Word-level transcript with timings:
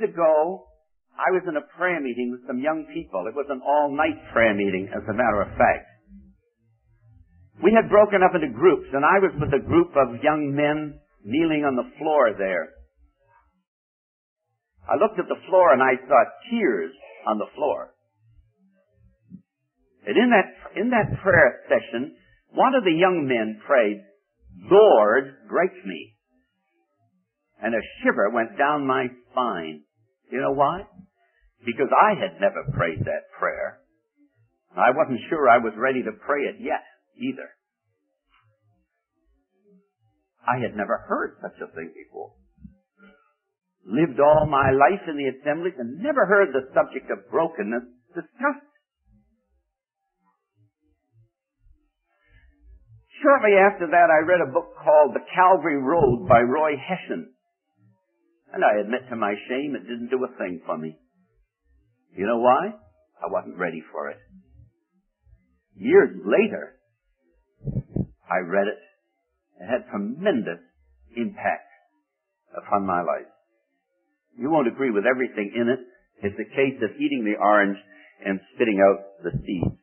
Years 0.00 0.12
ago, 0.12 0.64
I 1.12 1.28
was 1.32 1.44
in 1.44 1.56
a 1.56 1.68
prayer 1.76 2.00
meeting 2.00 2.32
with 2.32 2.46
some 2.46 2.60
young 2.60 2.86
people. 2.94 3.28
It 3.28 3.36
was 3.36 3.46
an 3.50 3.60
all-night 3.60 4.32
prayer 4.32 4.54
meeting, 4.54 4.88
as 4.88 5.04
a 5.04 5.12
matter 5.12 5.42
of 5.42 5.52
fact. 5.58 5.84
We 7.62 7.76
had 7.76 7.90
broken 7.90 8.22
up 8.24 8.32
into 8.34 8.48
groups, 8.48 8.88
and 8.92 9.04
I 9.04 9.20
was 9.20 9.36
with 9.36 9.52
a 9.52 9.66
group 9.66 9.92
of 9.92 10.24
young 10.24 10.56
men 10.56 10.96
kneeling 11.24 11.68
on 11.68 11.76
the 11.76 11.90
floor 11.98 12.32
there. 12.38 12.72
I 14.88 14.96
looked 14.96 15.20
at 15.20 15.28
the 15.28 15.42
floor 15.48 15.72
and 15.74 15.82
I 15.82 16.00
saw 16.08 16.20
tears 16.50 16.92
on 17.28 17.36
the 17.36 17.52
floor. 17.54 17.92
And 20.06 20.16
in 20.16 20.30
that, 20.32 20.80
in 20.80 20.90
that 20.90 21.20
prayer 21.20 21.60
session, 21.68 22.16
one 22.54 22.74
of 22.74 22.84
the 22.84 22.96
young 22.96 23.28
men 23.28 23.60
prayed, 23.66 24.00
Lord, 24.70 25.46
break 25.48 25.76
me. 25.84 26.16
And 27.62 27.74
a 27.74 27.84
shiver 28.00 28.30
went 28.30 28.56
down 28.56 28.86
my 28.86 29.06
spine. 29.30 29.84
You 30.30 30.40
know 30.40 30.54
why? 30.54 30.86
Because 31.66 31.90
I 31.90 32.14
had 32.14 32.40
never 32.40 32.64
prayed 32.76 33.00
that 33.00 33.30
prayer. 33.38 33.80
I 34.76 34.94
wasn't 34.94 35.20
sure 35.28 35.48
I 35.48 35.58
was 35.58 35.74
ready 35.76 36.02
to 36.02 36.12
pray 36.24 36.46
it 36.46 36.56
yet 36.62 36.86
either. 37.18 37.50
I 40.46 40.62
had 40.62 40.76
never 40.76 41.04
heard 41.06 41.36
such 41.42 41.58
a 41.60 41.70
thing 41.74 41.92
before. 41.92 42.32
Lived 43.84 44.20
all 44.20 44.46
my 44.46 44.70
life 44.70 45.02
in 45.08 45.16
the 45.16 45.30
assemblies 45.34 45.74
and 45.78 45.98
never 45.98 46.26
heard 46.26 46.54
the 46.54 46.70
subject 46.72 47.10
of 47.10 47.30
brokenness 47.30 47.84
discussed. 48.14 48.70
Shortly 53.22 53.58
after 53.58 53.86
that, 53.90 54.08
I 54.08 54.24
read 54.24 54.40
a 54.40 54.52
book 54.52 54.72
called 54.80 55.12
The 55.12 55.26
Calvary 55.34 55.76
Road 55.76 56.26
by 56.28 56.40
Roy 56.40 56.72
Hession. 56.76 57.34
And 58.52 58.64
I 58.64 58.80
admit 58.80 59.08
to 59.10 59.16
my 59.16 59.34
shame, 59.48 59.76
it 59.76 59.86
didn't 59.86 60.10
do 60.10 60.24
a 60.24 60.36
thing 60.38 60.60
for 60.66 60.76
me. 60.76 60.98
You 62.16 62.26
know 62.26 62.38
why? 62.38 62.74
I 63.22 63.26
wasn't 63.30 63.58
ready 63.58 63.82
for 63.92 64.10
it. 64.10 64.18
Years 65.76 66.10
later, 66.24 66.74
I 68.26 68.38
read 68.46 68.66
it. 68.66 68.80
It 69.60 69.66
had 69.70 69.90
tremendous 69.90 70.60
impact 71.16 71.70
upon 72.56 72.86
my 72.86 73.00
life. 73.02 73.30
You 74.36 74.50
won't 74.50 74.68
agree 74.68 74.90
with 74.90 75.04
everything 75.06 75.52
in 75.54 75.68
it. 75.68 75.80
It's 76.22 76.38
a 76.38 76.50
case 76.56 76.78
of 76.82 76.96
eating 76.96 77.24
the 77.24 77.38
orange 77.38 77.78
and 78.24 78.40
spitting 78.54 78.80
out 78.82 79.22
the 79.22 79.32
seeds. 79.46 79.78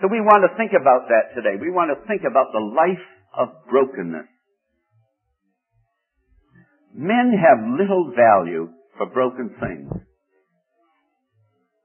So 0.00 0.08
we 0.10 0.18
want 0.18 0.42
to 0.48 0.56
think 0.56 0.72
about 0.74 1.06
that 1.12 1.36
today. 1.36 1.60
We 1.60 1.70
want 1.70 1.94
to 1.94 2.06
think 2.08 2.22
about 2.26 2.50
the 2.50 2.64
life 2.64 3.06
of 3.36 3.68
brokenness. 3.70 4.31
Men 6.94 7.32
have 7.32 7.78
little 7.78 8.12
value 8.14 8.68
for 8.96 9.06
broken 9.06 9.54
things. 9.60 9.90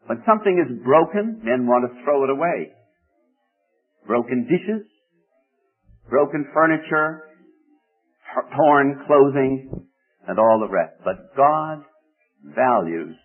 When 0.08 0.24
something 0.26 0.64
is 0.66 0.84
broken, 0.84 1.42
men 1.44 1.68
want 1.68 1.90
to 1.90 2.04
throw 2.04 2.24
it 2.24 2.30
away. 2.30 2.72
Broken 4.06 4.48
dishes, 4.48 4.88
broken 6.10 6.48
furniture, 6.54 7.24
torn 8.56 9.04
clothing, 9.06 9.88
and 10.28 10.40
all 10.40 10.60
the 10.60 10.72
rest. 10.72 10.96
But 11.04 11.36
God 11.36 11.84
values 12.44 13.16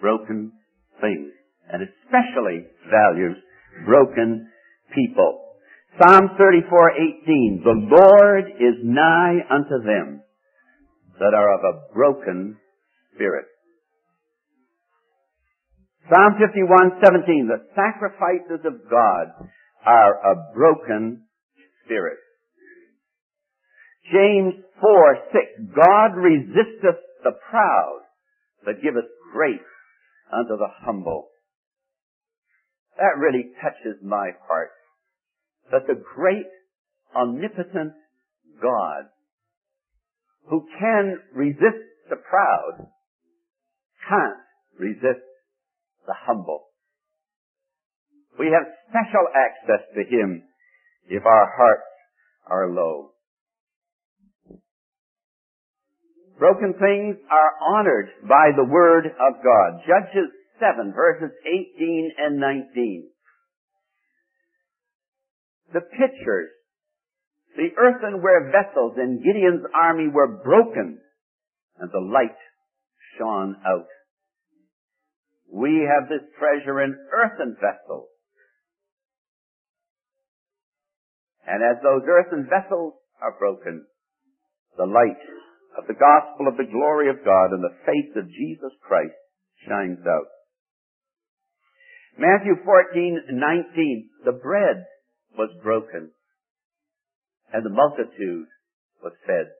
broken 0.00 0.52
things, 1.00 1.32
and 1.70 1.82
especially 1.82 2.66
values 2.90 3.36
broken 3.84 4.48
people. 4.94 5.44
Psalm 6.00 6.30
34:18 6.38 7.64
The 7.64 7.96
Lord 7.96 8.44
is 8.58 8.84
nigh 8.84 9.40
unto 9.50 9.82
them 9.84 10.22
that 11.20 11.36
are 11.36 11.52
of 11.54 11.60
a 11.62 11.94
broken 11.94 12.56
spirit. 13.14 13.44
Psalm 16.08 16.34
51:17 16.40 17.46
The 17.46 17.68
sacrifices 17.76 18.64
of 18.64 18.90
God 18.90 19.48
are 19.84 20.32
a 20.32 20.52
broken 20.54 21.26
spirit. 21.84 22.18
James 24.10 24.54
4, 24.80 25.18
6, 25.30 25.74
God 25.76 26.16
resisteth 26.16 27.00
the 27.22 27.32
proud, 27.48 28.00
but 28.64 28.82
giveth 28.82 29.04
grace 29.32 29.60
unto 30.32 30.56
the 30.56 30.68
humble. 30.80 31.28
That 32.96 33.18
really 33.18 33.52
touches 33.62 34.02
my 34.02 34.30
heart. 34.48 34.72
That 35.70 35.86
the 35.86 36.02
great, 36.16 36.48
omnipotent 37.14 37.92
God, 38.60 39.04
who 40.48 40.66
can 40.78 41.18
resist 41.34 41.84
the 42.08 42.16
proud, 42.16 42.86
can't 44.08 44.40
resist 44.78 45.24
the 46.06 46.14
humble. 46.26 46.64
We 48.38 48.46
have 48.46 48.66
special 48.88 49.26
access 49.34 49.86
to 49.94 50.00
Him 50.00 50.42
if 51.08 51.24
our 51.26 51.52
hearts 51.56 51.82
are 52.46 52.70
low. 52.70 53.10
Broken 56.38 56.72
things 56.72 57.16
are 57.30 57.52
honored 57.76 58.08
by 58.22 58.50
the 58.56 58.64
Word 58.64 59.06
of 59.06 59.44
God. 59.44 59.82
Judges 59.86 60.30
7 60.58 60.92
verses 60.96 61.36
18 61.44 62.10
and 62.16 62.40
19. 62.40 63.08
The 65.74 65.80
pitchers, 65.80 66.48
the 67.56 67.68
earthenware 67.76 68.52
vessels 68.52 68.94
in 68.96 69.22
Gideon's 69.22 69.66
army 69.74 70.08
were 70.08 70.42
broken 70.42 70.98
and 71.78 71.90
the 71.90 72.00
light 72.12 72.36
shone 73.18 73.56
out. 73.66 73.88
We 75.52 75.88
have 75.88 76.08
this 76.08 76.22
treasure 76.38 76.80
in 76.82 76.94
earthen 77.12 77.56
vessels. 77.58 78.08
And 81.46 81.62
as 81.64 81.82
those 81.82 82.06
earthen 82.06 82.46
vessels 82.46 82.94
are 83.20 83.34
broken, 83.38 83.84
the 84.76 84.86
light 84.86 85.18
of 85.76 85.88
the 85.88 85.98
gospel 85.98 86.46
of 86.46 86.56
the 86.56 86.70
glory 86.70 87.10
of 87.10 87.24
God 87.24 87.50
and 87.50 87.64
the 87.64 87.76
faith 87.84 88.14
of 88.16 88.30
Jesus 88.30 88.72
Christ 88.86 89.18
shines 89.66 89.98
out. 90.06 90.30
Matthew 92.16 92.54
14:19 92.62 94.10
the 94.24 94.38
bread 94.38 94.86
was 95.36 95.50
broken 95.62 96.12
and 97.52 97.64
the 97.64 97.70
multitude 97.70 98.46
was 99.02 99.12
fed. 99.26 99.50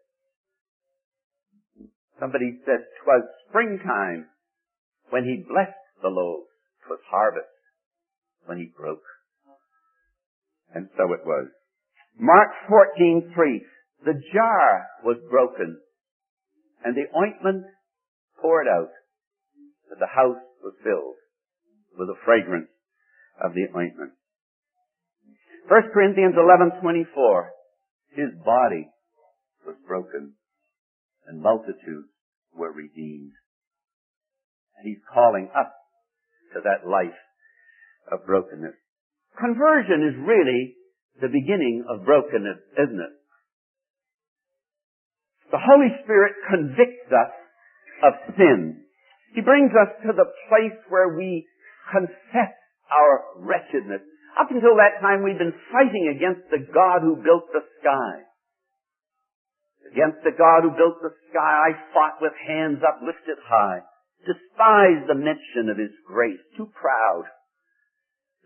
Somebody 2.18 2.60
said 2.64 2.84
twas 3.02 3.24
springtime 3.48 4.26
when 5.10 5.24
he 5.24 5.44
blessed 5.48 5.72
the 6.02 6.08
loaves. 6.08 6.48
Twas 6.86 7.00
harvest 7.10 7.48
when 8.46 8.58
he 8.58 8.72
broke. 8.76 9.04
And 10.74 10.88
so 10.96 11.12
it 11.12 11.24
was. 11.24 11.48
Mark 12.18 12.50
14:3 12.68 13.64
the 14.04 14.16
jar 14.32 14.86
was 15.04 15.18
broken 15.28 15.78
and 16.84 16.96
the 16.96 17.04
ointment 17.12 17.64
poured 18.40 18.66
out, 18.66 18.88
and 19.92 20.00
the 20.00 20.08
house 20.08 20.40
was 20.64 20.72
filled 20.82 21.20
with 21.98 22.08
the 22.08 22.16
fragrance 22.24 22.72
of 23.44 23.52
the 23.52 23.68
ointment. 23.76 24.12
1 25.68 25.92
Corinthians 25.92 26.34
11:24 26.34 27.50
His 28.12 28.30
body 28.44 28.90
was 29.66 29.76
broken 29.86 30.34
and 31.26 31.42
multitudes 31.42 32.10
were 32.54 32.72
redeemed. 32.72 33.32
And 34.76 34.88
he's 34.88 35.02
calling 35.12 35.48
us 35.54 35.70
to 36.54 36.60
that 36.64 36.88
life 36.88 37.18
of 38.10 38.26
brokenness. 38.26 38.74
Conversion 39.38 40.02
is 40.10 40.26
really 40.26 40.74
the 41.20 41.28
beginning 41.28 41.84
of 41.88 42.04
brokenness, 42.04 42.58
isn't 42.74 43.00
it? 43.00 43.14
The 45.52 45.62
Holy 45.62 45.90
Spirit 46.02 46.34
convicts 46.48 47.10
us 47.10 47.34
of 48.02 48.12
sin. 48.36 48.82
He 49.34 49.40
brings 49.42 49.70
us 49.70 49.94
to 50.06 50.12
the 50.14 50.30
place 50.48 50.78
where 50.88 51.14
we 51.14 51.46
confess 51.92 52.54
our 52.90 53.14
wretchedness. 53.38 54.02
Up 54.38 54.50
until 54.50 54.76
that 54.78 55.00
time, 55.00 55.22
we've 55.22 55.38
been 55.38 55.56
fighting 55.72 56.14
against 56.14 56.50
the 56.50 56.62
God 56.72 57.02
who 57.02 57.22
built 57.22 57.50
the 57.52 57.64
sky. 57.80 58.28
Against 59.90 60.22
the 60.22 60.36
God 60.36 60.62
who 60.62 60.70
built 60.78 61.02
the 61.02 61.14
sky, 61.30 61.74
I 61.74 61.90
fought 61.90 62.22
with 62.22 62.32
hands 62.46 62.78
uplifted 62.78 63.42
high. 63.42 63.82
Despised 64.22 65.08
the 65.08 65.18
mention 65.18 65.66
of 65.66 65.78
his 65.78 65.90
grace, 66.06 66.38
too 66.56 66.70
proud 66.70 67.24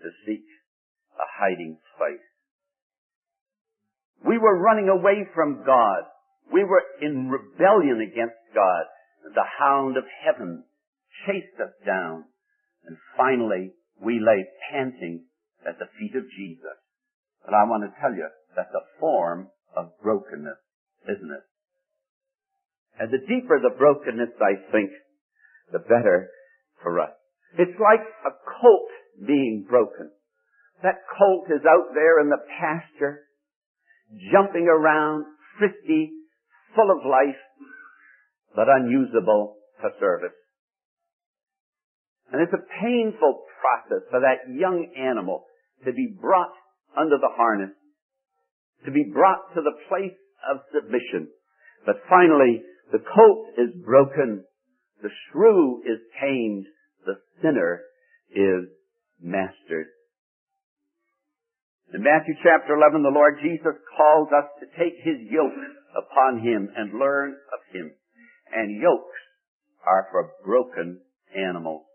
to 0.01 0.09
seek 0.25 0.47
a 1.19 1.27
hiding 1.37 1.77
place. 1.99 2.25
We 4.25 4.39
were 4.39 4.63
running 4.63 4.89
away 4.89 5.29
from 5.35 5.65
God. 5.67 6.05
We 6.53 6.65
were 6.65 6.83
in 7.03 7.29
rebellion 7.29 8.01
against 8.01 8.41
God. 8.55 8.85
The 9.35 9.45
hound 9.59 9.97
of 9.97 10.05
heaven 10.25 10.65
chased 11.27 11.61
us 11.61 11.73
down. 11.85 12.25
And 12.87 12.97
finally, 13.17 13.73
we 14.01 14.21
lay 14.21 14.45
panting 14.71 15.25
at 15.69 15.79
the 15.79 15.91
feet 15.99 16.15
of 16.17 16.25
Jesus. 16.37 16.79
But 17.45 17.55
I 17.55 17.65
want 17.65 17.85
to 17.85 17.93
tell 18.01 18.13
you, 18.13 18.29
that's 18.57 18.73
a 18.73 18.89
form 19.01 19.49
of 19.77 19.93
brokenness, 20.03 20.61
isn't 21.05 21.33
it? 21.33 21.45
And 22.99 23.11
the 23.11 23.27
deeper 23.27 23.59
the 23.59 23.75
brokenness, 23.77 24.33
I 24.39 24.71
think, 24.71 24.91
the 25.73 25.81
better 25.81 26.31
for 26.83 27.01
us. 27.01 27.11
It's 27.59 27.79
like 27.81 28.03
a 28.03 28.33
colt 28.61 28.91
being 29.27 29.67
broken. 29.69 30.11
That 30.83 31.03
colt 31.19 31.47
is 31.51 31.63
out 31.67 31.95
there 31.95 32.21
in 32.21 32.29
the 32.29 32.43
pasture, 32.61 33.27
jumping 34.33 34.69
around, 34.69 35.25
frisky, 35.59 36.13
full 36.75 36.91
of 36.91 37.07
life, 37.07 37.41
but 38.55 38.67
unusable 38.69 39.57
for 39.81 39.91
service. 39.99 40.37
And 42.33 42.43
it's 42.43 42.53
a 42.53 42.67
painful 42.83 43.43
process 43.63 44.03
for 44.11 44.21
that 44.21 44.51
young 44.51 44.91
animal 44.99 45.47
to 45.85 45.93
be 45.93 46.15
brought 46.21 46.53
under 46.97 47.19
the 47.19 47.33
harness, 47.37 47.75
to 48.85 48.91
be 48.91 49.11
brought 49.13 49.55
to 49.55 49.61
the 49.61 49.77
place 49.89 50.17
of 50.51 50.61
submission. 50.75 51.29
But 51.87 51.97
finally, 52.09 52.63
the 52.93 52.99
colt 52.99 53.49
is 53.59 53.75
broken, 53.85 54.45
the 55.03 55.11
shrew 55.31 55.83
is 55.83 56.01
tamed, 56.21 56.67
the 57.05 57.17
sinner 57.43 57.83
is 58.31 58.69
mastered. 59.21 59.89
In 61.93 62.03
Matthew 62.03 62.35
chapter 62.43 62.75
11, 62.75 63.03
the 63.03 63.15
Lord 63.15 63.39
Jesus 63.43 63.79
calls 63.97 64.29
us 64.35 64.51
to 64.61 64.67
take 64.75 64.99
his 65.05 65.31
yoke 65.31 65.55
upon 65.95 66.41
him 66.41 66.69
and 66.77 66.99
learn 66.99 67.37
of 67.53 67.61
him. 67.73 67.93
And 68.53 68.83
yokes 68.83 69.23
are 69.87 70.09
for 70.11 70.31
broken 70.45 71.01
animals. 71.37 71.87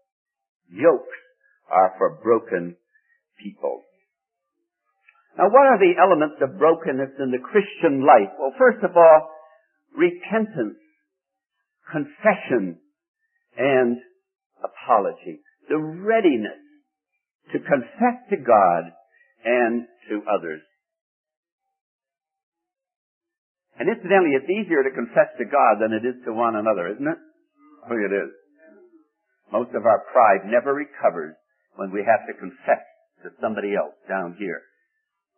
Yokes 0.71 1.19
are 1.69 1.95
for 1.97 2.19
broken 2.23 2.77
people. 3.41 3.83
Now 5.37 5.47
what 5.47 5.71
are 5.71 5.79
the 5.79 5.95
elements 5.95 6.37
of 6.43 6.59
brokenness 6.59 7.15
in 7.19 7.31
the 7.31 7.39
Christian 7.39 8.03
life? 8.03 8.31
Well, 8.37 8.53
first 8.59 8.83
of 8.83 8.91
all, 8.95 9.31
repentance, 9.95 10.79
confession, 11.91 12.77
and 13.57 13.97
apology. 14.59 15.41
The 15.69 15.79
readiness 15.79 16.59
to 17.53 17.59
confess 17.59 18.17
to 18.29 18.37
God 18.37 18.91
and 19.45 19.87
to 20.09 20.21
others. 20.27 20.61
And 23.79 23.87
incidentally, 23.87 24.35
it's 24.35 24.51
easier 24.51 24.83
to 24.83 24.91
confess 24.91 25.31
to 25.39 25.47
God 25.47 25.79
than 25.79 25.95
it 25.95 26.03
is 26.03 26.19
to 26.27 26.35
one 26.35 26.59
another, 26.59 26.91
isn't 26.91 27.07
it? 27.07 27.19
Oh, 27.87 27.95
it 27.95 28.11
is. 28.11 28.31
Most 29.51 29.71
of 29.71 29.87
our 29.87 30.03
pride 30.11 30.51
never 30.51 30.75
recovers 30.75 31.33
when 31.79 31.89
we 31.89 32.03
have 32.03 32.27
to 32.27 32.35
confess 32.37 32.83
to 33.23 33.29
somebody 33.41 33.75
else 33.75 33.95
down 34.07 34.35
here 34.39 34.61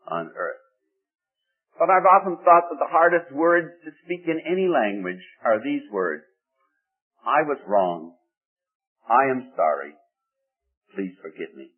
on 0.08 0.32
earth. 0.36 0.62
But 1.78 1.90
I've 1.90 2.06
often 2.06 2.38
thought 2.46 2.70
that 2.70 2.78
the 2.78 2.94
hardest 2.94 3.32
words 3.34 3.70
to 3.86 3.92
speak 4.06 4.28
in 4.28 4.38
any 4.46 4.68
language 4.68 5.24
are 5.44 5.64
these 5.64 5.86
words. 5.92 6.24
I 7.26 7.42
was 7.42 7.58
wrong. 7.68 8.14
I 9.10 9.32
am 9.32 9.52
sorry. 9.56 9.94
Please 10.96 11.16
forgive 11.22 11.56
me. 11.56 11.72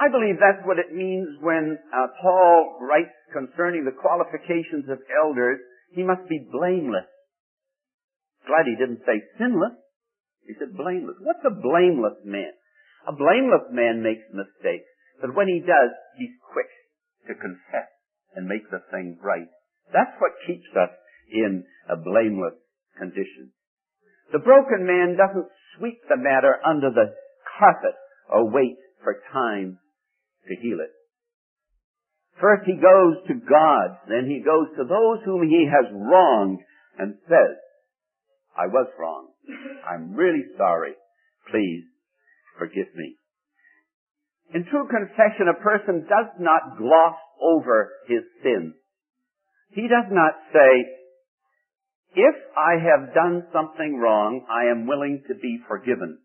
I 0.00 0.10
believe 0.10 0.42
that's 0.42 0.66
what 0.66 0.78
it 0.78 0.90
means 0.90 1.28
when 1.40 1.78
uh, 1.92 2.08
Paul 2.20 2.78
writes 2.82 3.14
concerning 3.32 3.84
the 3.84 3.94
qualifications 3.94 4.90
of 4.90 4.98
elders. 5.06 5.60
He 5.94 6.02
must 6.02 6.26
be 6.28 6.48
blameless. 6.50 7.06
Glad 8.46 8.66
he 8.66 8.74
didn't 8.74 9.06
say 9.06 9.22
sinless. 9.38 9.78
He 10.46 10.54
said 10.58 10.76
blameless. 10.76 11.16
What's 11.22 11.46
a 11.46 11.54
blameless 11.54 12.20
man? 12.24 12.52
A 13.06 13.12
blameless 13.12 13.68
man 13.70 14.00
makes 14.02 14.24
mistakes, 14.32 14.88
but 15.20 15.34
when 15.36 15.48
he 15.48 15.60
does, 15.60 15.92
he's 16.16 16.32
quick 16.52 16.72
to 17.28 17.34
confess 17.34 17.90
and 18.34 18.48
make 18.48 18.64
the 18.70 18.80
thing 18.90 19.18
right. 19.20 19.48
That's 19.92 20.16
what 20.18 20.32
keeps 20.46 20.68
us 20.72 20.90
in 21.30 21.64
a 21.88 21.96
blameless 21.96 22.56
condition. 22.98 23.52
The 24.32 24.40
broken 24.40 24.86
man 24.86 25.16
doesn't 25.20 25.48
sweep 25.76 26.00
the 26.08 26.16
matter 26.16 26.58
under 26.64 26.90
the 26.90 27.14
carpet 27.58 27.94
or 28.32 28.50
wait 28.50 28.76
for 29.02 29.20
time 29.32 29.78
to 30.48 30.54
heal 30.60 30.80
it. 30.80 30.92
First 32.40 32.64
he 32.66 32.74
goes 32.74 33.20
to 33.28 33.34
God, 33.34 33.98
then 34.08 34.26
he 34.26 34.42
goes 34.42 34.68
to 34.76 34.84
those 34.84 35.22
whom 35.24 35.46
he 35.46 35.68
has 35.70 35.92
wronged 35.92 36.60
and 36.98 37.14
says, 37.28 37.56
I 38.56 38.66
was 38.66 38.88
wrong. 38.98 39.28
I'm 39.88 40.14
really 40.14 40.44
sorry. 40.56 40.94
Please 41.50 41.84
forgive 42.58 42.88
me. 42.94 43.16
In 44.54 44.64
true 44.70 44.86
confession, 44.86 45.48
a 45.48 45.62
person 45.62 46.06
does 46.06 46.30
not 46.38 46.78
gloss 46.78 47.16
over 47.40 47.90
his 48.06 48.22
sin. 48.42 48.74
He 49.70 49.88
does 49.88 50.06
not 50.10 50.34
say, 50.52 50.70
if 52.14 52.36
I 52.54 52.78
have 52.78 53.14
done 53.14 53.46
something 53.52 53.98
wrong, 53.98 54.46
I 54.46 54.70
am 54.70 54.86
willing 54.86 55.24
to 55.26 55.34
be 55.34 55.58
forgiven. 55.66 56.18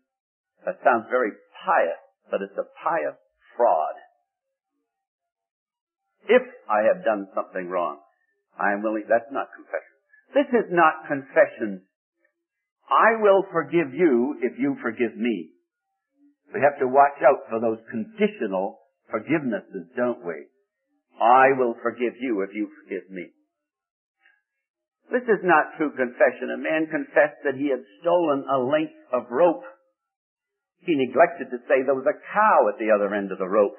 That 0.64 0.78
sounds 0.84 1.10
very 1.10 1.32
pious, 1.64 1.98
but 2.30 2.42
it's 2.42 2.58
a 2.58 2.70
pious 2.78 3.18
fraud. 3.56 3.96
If 6.28 6.42
I 6.70 6.86
have 6.86 7.04
done 7.04 7.26
something 7.34 7.68
wrong, 7.68 7.98
I 8.54 8.72
am 8.72 8.82
willing, 8.82 9.04
that's 9.08 9.32
not 9.32 9.50
confession. 9.56 9.96
This 10.30 10.50
is 10.54 10.70
not 10.70 11.08
confession 11.08 11.90
I 12.90 13.22
will 13.22 13.46
forgive 13.52 13.94
you 13.94 14.34
if 14.42 14.58
you 14.58 14.76
forgive 14.82 15.16
me. 15.16 15.50
We 16.54 16.60
have 16.60 16.78
to 16.82 16.90
watch 16.90 17.18
out 17.22 17.46
for 17.48 17.60
those 17.60 17.78
conditional 17.90 18.78
forgivenesses, 19.06 19.86
don't 19.96 20.24
we? 20.26 20.50
I 21.20 21.54
will 21.58 21.74
forgive 21.82 22.14
you 22.18 22.42
if 22.42 22.50
you 22.54 22.68
forgive 22.82 23.10
me. 23.10 23.30
This 25.10 25.26
is 25.26 25.42
not 25.42 25.74
true 25.76 25.90
confession. 25.90 26.54
A 26.54 26.58
man 26.58 26.86
confessed 26.86 27.42
that 27.44 27.58
he 27.58 27.70
had 27.70 27.82
stolen 28.00 28.46
a 28.46 28.58
length 28.62 28.94
of 29.12 29.26
rope. 29.30 29.66
He 30.86 30.94
neglected 30.94 31.50
to 31.50 31.58
say 31.66 31.82
there 31.82 31.98
was 31.98 32.06
a 32.06 32.18
cow 32.32 32.70
at 32.70 32.78
the 32.78 32.94
other 32.94 33.12
end 33.14 33.30
of 33.30 33.38
the 33.38 33.48
rope. 33.48 33.76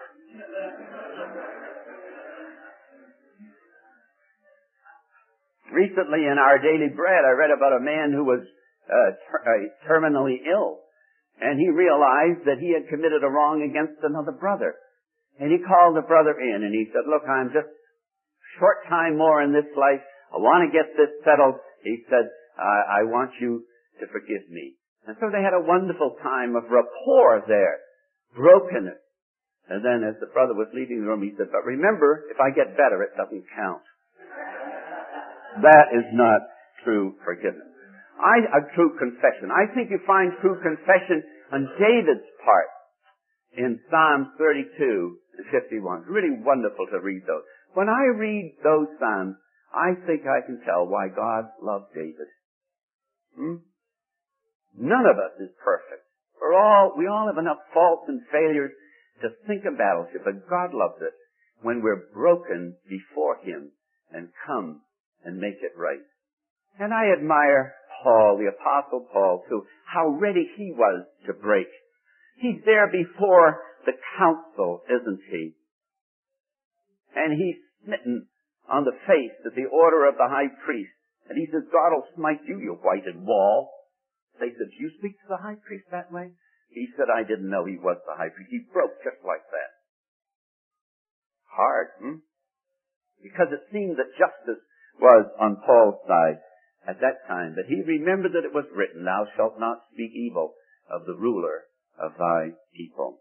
Recently 5.72 6.28
in 6.28 6.36
our 6.36 6.60
daily 6.60 6.92
bread, 6.92 7.24
I 7.24 7.32
read 7.32 7.50
about 7.56 7.80
a 7.80 7.84
man 7.84 8.12
who 8.12 8.28
was 8.28 8.44
uh, 8.92 9.12
ter- 9.32 9.46
uh, 9.48 9.88
terminally 9.88 10.44
ill. 10.44 10.81
And 11.42 11.58
he 11.58 11.74
realized 11.74 12.46
that 12.46 12.62
he 12.62 12.70
had 12.70 12.86
committed 12.86 13.26
a 13.26 13.34
wrong 13.34 13.66
against 13.66 13.98
another 14.06 14.32
brother. 14.32 14.78
And 15.42 15.50
he 15.50 15.58
called 15.66 15.98
the 15.98 16.06
brother 16.06 16.38
in 16.38 16.62
and 16.62 16.70
he 16.70 16.86
said, 16.94 17.10
look, 17.10 17.26
I'm 17.26 17.50
just 17.50 17.70
short 18.62 18.86
time 18.86 19.18
more 19.18 19.42
in 19.42 19.50
this 19.50 19.68
life. 19.74 20.06
I 20.30 20.38
want 20.38 20.70
to 20.70 20.70
get 20.70 20.94
this 20.94 21.10
settled. 21.26 21.58
He 21.82 22.06
said, 22.06 22.30
I, 22.62 23.02
I 23.02 23.10
want 23.10 23.34
you 23.42 23.66
to 24.00 24.06
forgive 24.14 24.46
me. 24.54 24.78
And 25.10 25.18
so 25.18 25.34
they 25.34 25.42
had 25.42 25.58
a 25.58 25.66
wonderful 25.66 26.14
time 26.22 26.54
of 26.54 26.70
rapport 26.70 27.42
there. 27.50 27.82
Brokenness. 28.38 29.02
And 29.66 29.82
then 29.82 30.06
as 30.06 30.22
the 30.22 30.30
brother 30.30 30.54
was 30.54 30.70
leaving 30.78 31.02
the 31.02 31.10
room, 31.10 31.26
he 31.26 31.34
said, 31.42 31.50
but 31.50 31.66
remember, 31.66 32.30
if 32.30 32.38
I 32.38 32.54
get 32.54 32.78
better, 32.78 33.02
it 33.02 33.18
doesn't 33.18 33.50
count. 33.58 33.82
That 35.66 35.92
is 35.92 36.08
not 36.16 36.40
true 36.86 37.20
forgiveness. 37.28 37.68
I, 38.22 38.40
a 38.56 38.62
true 38.72 38.96
confession. 38.96 39.52
I 39.52 39.68
think 39.74 39.92
you 39.92 40.00
find 40.08 40.32
true 40.40 40.56
confession 40.64 41.26
on 41.52 41.68
David's 41.78 42.28
part 42.44 42.72
in 43.58 43.80
Psalms 43.92 44.28
32 44.38 45.18
and 45.38 45.46
51. 45.52 46.00
It's 46.00 46.10
really 46.10 46.36
wonderful 46.40 46.88
to 46.92 47.00
read 47.04 47.24
those. 47.28 47.44
When 47.74 47.90
I 47.90 48.16
read 48.16 48.56
those 48.64 48.88
Psalms, 49.00 49.36
I 49.72 49.96
think 50.08 50.24
I 50.28 50.46
can 50.46 50.60
tell 50.64 50.88
why 50.88 51.08
God 51.08 51.52
loved 51.62 51.96
David. 51.96 52.28
Hmm? 53.36 53.64
None 54.76 55.06
of 55.08 55.20
us 55.20 55.36
is 55.40 55.52
perfect. 55.64 56.04
We're 56.40 56.56
all, 56.56 56.96
we 56.98 57.08
all 57.08 57.28
have 57.28 57.40
enough 57.40 57.60
faults 57.74 58.08
and 58.08 58.22
failures 58.32 58.72
to 59.22 59.30
think 59.48 59.64
a 59.64 59.76
battleship, 59.76 60.24
but 60.26 60.50
God 60.50 60.74
loves 60.74 61.00
it 61.00 61.14
when 61.62 61.82
we're 61.84 62.10
broken 62.14 62.76
before 62.90 63.38
Him 63.44 63.72
and 64.12 64.30
come 64.48 64.82
and 65.24 65.38
make 65.38 65.62
it 65.62 65.78
right. 65.78 66.04
And 66.80 66.94
I 66.94 67.14
admire 67.14 67.76
Paul, 68.04 68.38
the 68.38 68.50
apostle 68.50 69.08
Paul, 69.14 69.44
too, 69.48 69.64
how 69.86 70.10
ready 70.10 70.50
he 70.58 70.74
was 70.74 71.06
to 71.28 71.34
break. 71.34 71.68
He's 72.38 72.62
there 72.66 72.90
before 72.90 73.62
the 73.86 73.94
council, 74.18 74.82
isn't 74.90 75.22
he? 75.30 75.54
And 77.16 77.38
he's 77.38 77.60
smitten 77.86 78.28
on 78.70 78.86
the 78.86 78.98
face 79.06 79.38
at 79.46 79.54
the 79.54 79.70
order 79.70 80.08
of 80.08 80.16
the 80.16 80.30
high 80.30 80.50
priest. 80.66 80.96
And 81.30 81.38
he 81.38 81.46
says, 81.52 81.70
God 81.70 81.94
will 81.94 82.08
smite 82.16 82.42
you, 82.48 82.58
you 82.60 82.80
whited 82.82 83.20
wall. 83.20 83.70
They 84.40 84.50
said, 84.50 84.70
Do 84.74 84.80
you 84.80 84.92
speak 84.98 85.20
to 85.22 85.30
the 85.30 85.42
high 85.42 85.60
priest 85.62 85.86
that 85.92 86.12
way? 86.12 86.34
He 86.72 86.88
said, 86.96 87.12
I 87.12 87.28
didn't 87.28 87.52
know 87.52 87.68
he 87.68 87.78
was 87.78 88.00
the 88.08 88.16
high 88.16 88.32
priest. 88.32 88.50
He 88.50 88.64
broke 88.72 88.96
just 89.04 89.22
like 89.28 89.44
that. 89.52 89.72
Hard, 91.52 91.88
hmm? 92.00 92.24
Because 93.22 93.52
it 93.52 93.68
seemed 93.70 94.00
that 94.00 94.18
justice 94.18 94.64
was 94.98 95.28
on 95.38 95.60
Paul's 95.62 96.00
side 96.08 96.40
at 96.88 97.00
that 97.02 97.28
time. 97.28 97.54
But 97.56 97.66
he 97.68 97.82
remembered 97.86 98.34
that 98.34 98.46
it 98.46 98.54
was 98.54 98.66
written, 98.74 99.06
Thou 99.06 99.26
shalt 99.36 99.60
not 99.60 99.86
speak 99.94 100.12
evil 100.16 100.54
of 100.90 101.06
the 101.06 101.16
ruler 101.16 101.66
of 102.00 102.14
thy 102.18 102.58
people. 102.76 103.20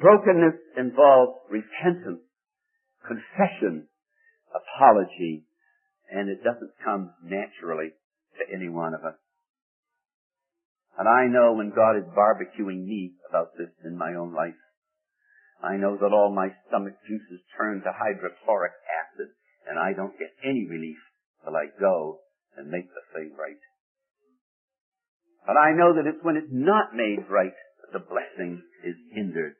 Brokenness 0.00 0.56
involves 0.76 1.38
repentance, 1.50 2.24
confession, 3.06 3.88
apology, 4.54 5.44
and 6.10 6.28
it 6.28 6.44
doesn't 6.44 6.72
come 6.84 7.12
naturally 7.22 7.92
to 8.38 8.54
any 8.54 8.68
one 8.68 8.94
of 8.94 9.04
us. 9.04 9.18
And 10.98 11.08
I 11.08 11.26
know 11.26 11.54
when 11.54 11.72
God 11.74 11.96
is 11.96 12.04
barbecuing 12.16 12.84
me 12.84 13.12
about 13.28 13.56
this 13.56 13.72
in 13.84 13.96
my 13.96 14.14
own 14.14 14.34
life, 14.34 14.58
I 15.62 15.76
know 15.76 15.96
that 15.96 16.12
all 16.12 16.34
my 16.34 16.48
stomach 16.68 16.94
juices 17.08 17.40
turn 17.56 17.80
to 17.80 17.92
hydrochloric 17.92 18.72
acid 18.90 19.32
and 19.68 19.78
I 19.78 19.92
don't 19.94 20.18
get 20.18 20.32
any 20.44 20.66
relief 20.68 20.98
till 21.44 21.54
I 21.54 21.70
go 21.78 22.20
and 22.56 22.70
make 22.70 22.88
the 22.88 23.04
thing 23.14 23.32
right. 23.38 23.60
But 25.46 25.58
I 25.58 25.74
know 25.74 25.94
that 25.96 26.06
it's 26.06 26.22
when 26.22 26.36
it's 26.36 26.52
not 26.52 26.94
made 26.94 27.26
right 27.26 27.54
that 27.82 27.92
the 27.92 28.06
blessing 28.06 28.62
is 28.84 28.94
hindered. 29.10 29.54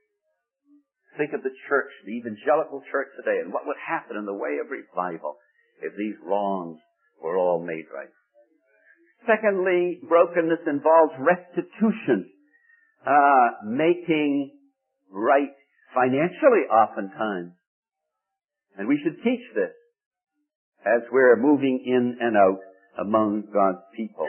Think 1.19 1.35
of 1.35 1.43
the 1.43 1.53
church, 1.69 1.91
the 2.07 2.17
evangelical 2.17 2.81
church 2.91 3.11
today, 3.19 3.43
and 3.43 3.53
what 3.53 3.67
would 3.67 3.77
happen 3.77 4.17
in 4.17 4.25
the 4.25 4.37
way 4.37 4.57
of 4.63 4.71
revival 4.71 5.37
if 5.83 5.93
these 5.99 6.17
wrongs 6.25 6.79
were 7.21 7.37
all 7.37 7.61
made 7.61 7.85
right. 7.93 8.13
Secondly, 9.27 10.01
brokenness 10.09 10.65
involves 10.67 11.13
restitution, 11.19 12.31
uh, 13.07 13.67
making 13.67 14.51
right 15.11 15.55
financially 15.95 16.67
oftentimes. 16.71 17.53
And 18.79 18.89
we 18.89 18.99
should 19.05 19.23
teach 19.23 19.45
this 19.55 19.75
as 20.87 21.03
we're 21.11 21.39
moving 21.39 21.83
in 21.87 22.19
and 22.21 22.37
out 22.37 22.61
among 22.99 23.49
God's 23.53 23.83
people. 23.97 24.27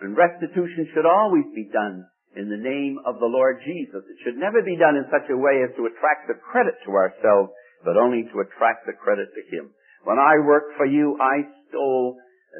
And 0.00 0.16
restitution 0.16 0.88
should 0.92 1.06
always 1.06 1.44
be 1.54 1.68
done 1.68 2.08
in 2.36 2.48
the 2.48 2.60
name 2.60 2.98
of 3.04 3.20
the 3.20 3.28
Lord 3.28 3.60
Jesus. 3.66 4.00
It 4.06 4.18
should 4.24 4.38
never 4.40 4.62
be 4.62 4.78
done 4.78 4.96
in 4.96 5.06
such 5.12 5.28
a 5.28 5.36
way 5.36 5.60
as 5.66 5.74
to 5.76 5.86
attract 5.90 6.30
the 6.30 6.38
credit 6.40 6.78
to 6.86 6.92
ourselves, 6.96 7.52
but 7.84 8.00
only 8.00 8.24
to 8.30 8.40
attract 8.40 8.86
the 8.86 8.96
credit 8.96 9.28
to 9.34 9.42
Him. 9.52 9.70
When 10.04 10.18
I 10.18 10.40
worked 10.40 10.76
for 10.76 10.86
you, 10.86 11.18
I 11.20 11.44
stole 11.68 12.16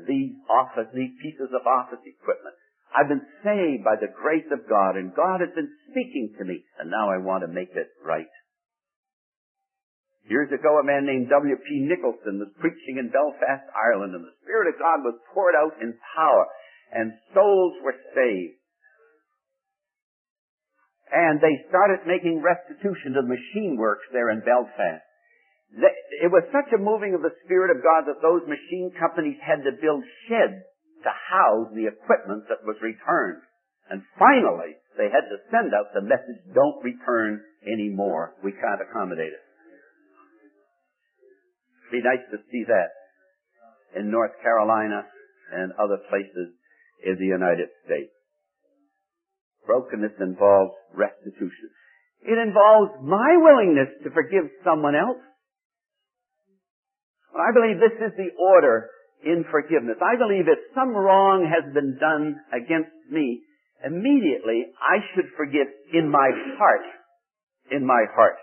these 0.06 0.36
office, 0.50 0.90
these 0.92 1.14
pieces 1.22 1.50
of 1.54 1.66
office 1.66 2.02
equipment. 2.04 2.54
I've 2.90 3.08
been 3.08 3.24
saved 3.46 3.86
by 3.86 3.94
the 3.94 4.10
grace 4.10 4.46
of 4.50 4.66
God, 4.68 4.98
and 4.98 5.14
God 5.14 5.40
has 5.40 5.54
been 5.54 5.70
speaking 5.90 6.34
to 6.38 6.44
me, 6.44 6.66
and 6.78 6.90
now 6.90 7.08
I 7.08 7.22
want 7.22 7.46
to 7.46 7.50
make 7.50 7.70
it 7.70 7.88
right. 8.02 8.30
Years 10.30 10.48
ago, 10.54 10.78
a 10.78 10.86
man 10.86 11.04
named 11.04 11.26
W.P. 11.26 11.90
Nicholson 11.90 12.38
was 12.38 12.54
preaching 12.62 13.02
in 13.02 13.10
Belfast, 13.10 13.66
Ireland, 13.74 14.14
and 14.14 14.22
the 14.22 14.38
Spirit 14.46 14.70
of 14.70 14.78
God 14.78 15.02
was 15.02 15.18
poured 15.34 15.58
out 15.58 15.74
in 15.82 15.90
power, 16.14 16.46
and 16.94 17.10
souls 17.34 17.74
were 17.82 17.98
saved 18.14 18.60
and 21.10 21.42
they 21.42 21.66
started 21.66 22.06
making 22.06 22.38
restitution 22.38 23.18
to 23.18 23.22
the 23.22 23.34
machine 23.34 23.74
works 23.74 24.06
there 24.14 24.30
in 24.30 24.46
Belfast. 24.46 25.02
It 26.22 26.30
was 26.30 26.46
such 26.50 26.70
a 26.74 26.82
moving 26.82 27.14
of 27.14 27.22
the 27.22 27.34
Spirit 27.46 27.74
of 27.74 27.82
God 27.82 28.06
that 28.06 28.22
those 28.22 28.42
machine 28.46 28.90
companies 28.98 29.38
had 29.42 29.62
to 29.66 29.78
build 29.78 30.02
sheds 30.26 30.62
to 31.02 31.10
house 31.10 31.70
the 31.74 31.90
equipment 31.90 32.46
that 32.50 32.62
was 32.66 32.78
returned. 32.82 33.42
And 33.90 34.02
finally, 34.18 34.78
they 34.98 35.10
had 35.10 35.26
to 35.30 35.42
send 35.50 35.74
out 35.74 35.90
the 35.94 36.06
message, 36.06 36.42
don't 36.54 36.82
return 36.82 37.42
anymore. 37.66 38.38
We 38.42 38.54
can't 38.54 38.82
accommodate 38.82 39.34
it. 39.34 39.44
Be 41.90 42.02
nice 42.02 42.22
to 42.30 42.38
see 42.50 42.64
that 42.70 42.90
in 43.98 44.10
North 44.10 44.32
Carolina 44.42 45.02
and 45.52 45.72
other 45.74 45.98
places 46.08 46.54
in 47.02 47.18
the 47.18 47.26
United 47.26 47.68
States. 47.84 48.14
Brokenness 49.66 50.14
involves 50.20 50.74
restitution. 50.94 51.70
It 52.22 52.38
involves 52.38 52.92
my 53.02 53.36
willingness 53.38 53.90
to 54.04 54.10
forgive 54.10 54.50
someone 54.64 54.94
else. 54.94 55.18
I 57.34 57.50
believe 57.54 57.78
this 57.78 57.98
is 57.98 58.12
the 58.16 58.34
order 58.38 58.90
in 59.24 59.44
forgiveness. 59.50 59.96
I 60.02 60.18
believe 60.18 60.48
if 60.48 60.58
some 60.74 60.90
wrong 60.90 61.46
has 61.46 61.72
been 61.72 61.96
done 61.98 62.36
against 62.52 62.92
me, 63.10 63.42
immediately 63.84 64.70
I 64.78 65.00
should 65.14 65.30
forgive 65.36 65.66
in 65.94 66.10
my 66.10 66.28
heart. 66.58 66.86
In 67.70 67.86
my 67.86 68.04
heart. 68.14 68.36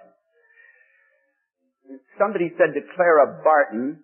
Somebody 2.18 2.50
said 2.58 2.74
to 2.74 2.82
Clara 2.98 3.42
Barton, 3.46 4.02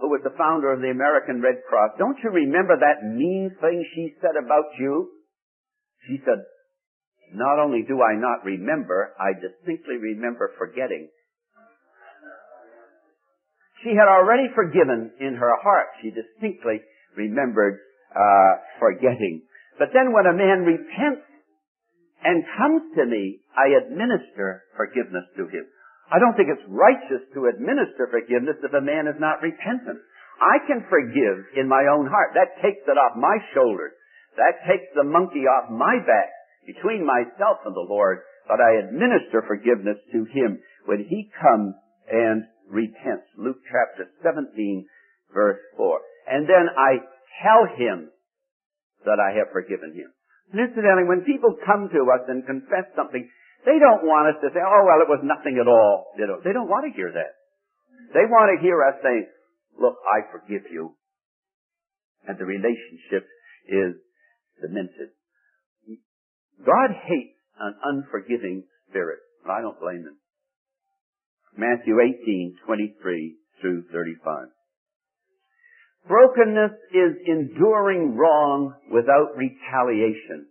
who 0.00 0.08
was 0.12 0.20
the 0.22 0.36
founder 0.36 0.72
of 0.72 0.82
the 0.82 0.92
American 0.92 1.40
Red 1.40 1.62
Cross, 1.68 1.96
don't 1.98 2.18
you 2.22 2.30
remember 2.30 2.76
that 2.76 3.06
mean 3.06 3.54
thing 3.60 3.84
she 3.94 4.14
said 4.20 4.36
about 4.36 4.66
you? 4.78 5.08
She 6.06 6.20
said, 6.26 6.42
not 7.34 7.58
only 7.58 7.82
do 7.86 8.02
I 8.02 8.14
not 8.14 8.44
remember, 8.44 9.14
I 9.18 9.34
distinctly 9.34 9.96
remember 9.96 10.52
forgetting. 10.58 11.08
She 13.82 13.90
had 13.90 14.06
already 14.06 14.48
forgiven 14.54 15.12
in 15.20 15.34
her 15.34 15.54
heart. 15.62 15.86
She 16.02 16.10
distinctly 16.10 16.80
remembered 17.16 17.78
uh, 18.14 18.52
forgetting. 18.78 19.42
But 19.78 19.88
then 19.92 20.12
when 20.12 20.26
a 20.26 20.36
man 20.36 20.64
repents 20.64 21.26
and 22.24 22.44
comes 22.56 22.82
to 22.96 23.04
me, 23.06 23.40
I 23.52 23.76
administer 23.84 24.64
forgiveness 24.76 25.24
to 25.36 25.44
him. 25.48 25.66
I 26.06 26.22
don't 26.22 26.38
think 26.38 26.50
it's 26.50 26.70
righteous 26.70 27.26
to 27.34 27.50
administer 27.50 28.06
forgiveness 28.06 28.62
if 28.62 28.70
a 28.70 28.84
man 28.84 29.10
is 29.10 29.18
not 29.18 29.42
repentant. 29.42 29.98
I 30.38 30.62
can 30.68 30.86
forgive 30.86 31.58
in 31.58 31.66
my 31.66 31.88
own 31.90 32.06
heart. 32.06 32.36
That 32.36 32.60
takes 32.62 32.84
it 32.86 32.94
off 33.00 33.18
my 33.18 33.36
shoulders. 33.56 33.96
That 34.36 34.62
takes 34.68 34.86
the 34.94 35.02
monkey 35.02 35.48
off 35.48 35.72
my 35.72 35.98
back 36.04 36.30
between 36.68 37.02
myself 37.02 37.64
and 37.64 37.74
the 37.74 37.88
Lord, 37.88 38.20
but 38.46 38.60
I 38.60 38.84
administer 38.84 39.42
forgiveness 39.48 39.98
to 40.12 40.28
him 40.30 40.60
when 40.84 41.02
he 41.08 41.32
comes 41.34 41.74
and 42.06 42.44
repents. 42.68 43.26
Luke 43.38 43.58
chapter 43.66 44.06
17 44.22 44.86
verse 45.32 45.58
4. 45.76 46.00
And 46.28 46.46
then 46.46 46.66
I 46.74 47.02
tell 47.42 47.62
him 47.74 48.10
that 49.04 49.18
I 49.18 49.34
have 49.38 49.52
forgiven 49.52 49.94
him. 49.94 50.10
And 50.52 50.62
incidentally, 50.62 51.06
when 51.06 51.26
people 51.26 51.58
come 51.66 51.90
to 51.90 52.02
us 52.14 52.22
and 52.30 52.46
confess 52.46 52.86
something, 52.94 53.26
they 53.66 53.82
don't 53.82 54.06
want 54.06 54.30
us 54.30 54.38
to 54.40 54.48
say, 54.54 54.62
oh 54.62 54.82
well, 54.86 55.02
it 55.02 55.10
was 55.10 55.26
nothing 55.26 55.58
at 55.58 55.66
all. 55.66 56.14
They 56.14 56.54
don't 56.54 56.70
want 56.70 56.86
to 56.86 56.94
hear 56.94 57.10
that. 57.10 57.34
They 58.14 58.22
want 58.30 58.54
to 58.54 58.62
hear 58.62 58.78
us 58.86 58.94
say, 59.02 59.26
look, 59.74 59.98
I 60.06 60.30
forgive 60.30 60.70
you. 60.70 60.94
And 62.26 62.38
the 62.38 62.46
relationship 62.46 63.26
is 63.66 63.98
cemented. 64.62 65.10
God 66.62 66.94
hates 66.94 67.38
an 67.58 67.74
unforgiving 67.82 68.64
spirit. 68.88 69.18
and 69.42 69.52
I 69.52 69.60
don't 69.60 69.78
blame 69.80 70.06
him. 70.06 70.16
Matthew 71.56 71.98
18, 71.98 72.56
23 72.66 73.36
through 73.60 73.84
35. 73.92 74.48
Brokenness 76.06 76.78
is 76.94 77.12
enduring 77.26 78.14
wrong 78.14 78.74
without 78.92 79.34
retaliation. 79.34 80.46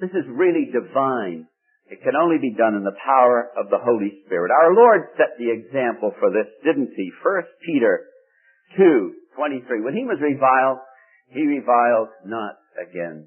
This 0.00 0.10
is 0.10 0.24
really 0.28 0.72
divine. 0.72 1.49
It 1.90 2.02
can 2.06 2.14
only 2.14 2.38
be 2.38 2.54
done 2.54 2.78
in 2.78 2.86
the 2.86 2.94
power 3.04 3.50
of 3.58 3.68
the 3.68 3.82
Holy 3.82 4.22
Spirit. 4.24 4.54
Our 4.54 4.72
Lord 4.72 5.10
set 5.18 5.34
the 5.38 5.50
example 5.50 6.14
for 6.22 6.30
this, 6.30 6.46
didn't 6.62 6.94
he? 6.94 7.10
First 7.20 7.50
Peter 7.66 8.06
2, 8.78 9.12
23. 9.34 9.82
When 9.82 9.98
he 9.98 10.06
was 10.06 10.22
reviled, 10.22 10.78
he 11.34 11.42
reviled 11.42 12.14
not 12.24 12.54
again. 12.78 13.26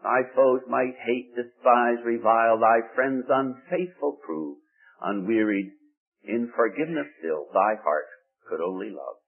Thy 0.00 0.22
foes 0.30 0.62
might 0.70 0.94
hate, 1.02 1.34
despise, 1.34 1.98
revile, 2.06 2.62
thy 2.62 2.86
friends 2.94 3.26
unfaithful 3.26 4.22
prove, 4.24 4.58
unwearied, 5.02 5.74
in 6.22 6.52
forgiveness 6.54 7.06
still, 7.18 7.46
thy 7.52 7.74
heart 7.82 8.06
could 8.48 8.60
only 8.60 8.90
love. 8.90 9.18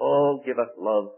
Oh, 0.00 0.42
give 0.46 0.60
us 0.60 0.70
love, 0.78 1.10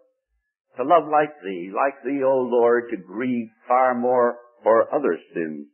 to 0.79 0.85
love 0.85 1.05
like 1.13 1.37
thee, 1.45 1.69
like 1.69 2.03
thee, 2.03 2.25
O 2.25 2.49
Lord, 2.49 2.89
to 2.91 2.97
grieve 2.97 3.51
far 3.69 3.95
more 3.95 4.39
for 4.63 4.89
other 4.95 5.19
sins 5.35 5.67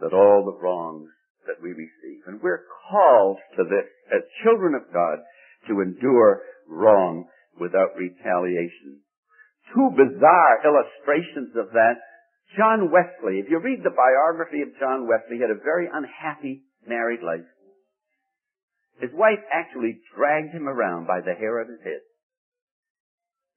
than 0.00 0.12
all 0.12 0.44
the 0.44 0.58
wrongs 0.58 1.08
that 1.46 1.62
we 1.62 1.70
receive. 1.70 2.24
And 2.26 2.40
we're 2.42 2.64
called 2.90 3.38
to 3.56 3.64
this 3.64 3.88
as 4.12 4.22
children 4.44 4.74
of 4.74 4.92
God 4.92 5.18
to 5.68 5.80
endure 5.80 6.42
wrong 6.68 7.26
without 7.60 7.96
retaliation. 7.96 9.04
Two 9.74 9.90
bizarre 9.94 10.64
illustrations 10.64 11.54
of 11.56 11.70
that 11.72 12.00
John 12.56 12.90
Wesley, 12.90 13.38
if 13.38 13.46
you 13.48 13.60
read 13.60 13.84
the 13.84 13.94
biography 13.94 14.62
of 14.62 14.74
John 14.80 15.06
Wesley, 15.06 15.38
he 15.38 15.42
had 15.42 15.54
a 15.54 15.62
very 15.62 15.86
unhappy 15.86 16.64
married 16.86 17.22
life. 17.22 17.46
His 19.00 19.10
wife 19.14 19.38
actually 19.54 20.00
dragged 20.16 20.52
him 20.52 20.68
around 20.68 21.06
by 21.06 21.20
the 21.20 21.38
hair 21.38 21.60
of 21.60 21.68
his 21.68 21.80
head. 21.84 22.02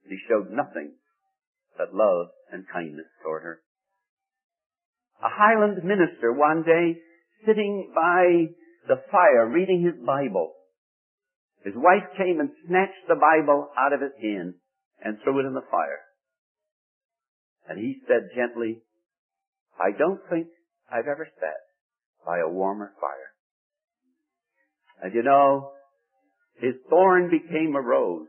He 0.07 0.17
showed 0.29 0.51
nothing 0.51 0.93
but 1.77 1.93
love 1.93 2.27
and 2.51 2.65
kindness 2.71 3.09
toward 3.23 3.43
her. 3.43 3.61
A 5.23 5.29
Highland 5.31 5.81
minister 5.85 6.33
one 6.33 6.63
day 6.63 6.99
sitting 7.45 7.91
by 7.95 8.51
the 8.89 9.01
fire 9.09 9.47
reading 9.47 9.81
his 9.81 10.05
Bible. 10.05 10.51
His 11.63 11.73
wife 11.77 12.03
came 12.17 12.41
and 12.41 12.49
snatched 12.67 13.07
the 13.07 13.15
Bible 13.15 13.69
out 13.77 13.93
of 13.93 14.01
his 14.01 14.11
hand 14.21 14.55
and 15.01 15.17
threw 15.23 15.39
it 15.39 15.47
in 15.47 15.53
the 15.53 15.63
fire. 15.71 16.01
And 17.69 17.79
he 17.79 18.01
said 18.05 18.35
gently, 18.35 18.81
I 19.79 19.97
don't 19.97 20.19
think 20.29 20.47
I've 20.91 21.07
ever 21.07 21.27
sat 21.39 21.61
by 22.25 22.39
a 22.39 22.49
warmer 22.49 22.91
fire. 22.99 23.31
And 25.01 25.13
you 25.13 25.23
know, 25.23 25.71
his 26.59 26.75
thorn 26.89 27.29
became 27.29 27.75
a 27.75 27.81
rose, 27.81 28.27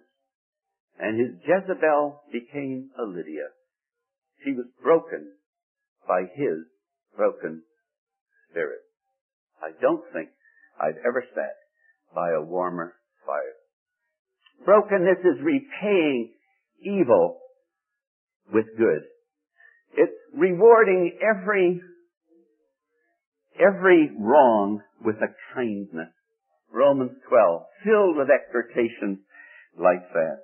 and 0.99 1.19
his 1.19 1.41
Jezebel 1.43 2.23
became 2.33 2.91
a 2.97 3.03
Lydia. 3.03 3.51
She 4.45 4.53
was 4.53 4.67
broken 4.83 5.33
by 6.07 6.23
his 6.35 6.67
broken 7.17 7.63
spirit. 8.51 8.81
I 9.63 9.71
don't 9.81 10.03
think 10.13 10.29
I've 10.81 10.99
ever 11.07 11.25
sat 11.35 11.57
by 12.15 12.31
a 12.31 12.43
warmer 12.43 12.95
fire. 13.27 13.59
Brokenness 14.65 15.21
is 15.21 15.43
repaying 15.43 16.33
evil 16.81 17.39
with 18.53 18.67
good. 18.77 19.03
It's 19.97 20.13
rewarding 20.37 21.19
every, 21.23 21.81
every 23.59 24.11
wrong 24.19 24.81
with 25.05 25.17
a 25.17 25.33
kindness. 25.55 26.13
Romans 26.73 27.13
12, 27.29 27.63
filled 27.85 28.17
with 28.17 28.29
exhortations 28.31 29.19
like 29.79 30.03
that. 30.13 30.39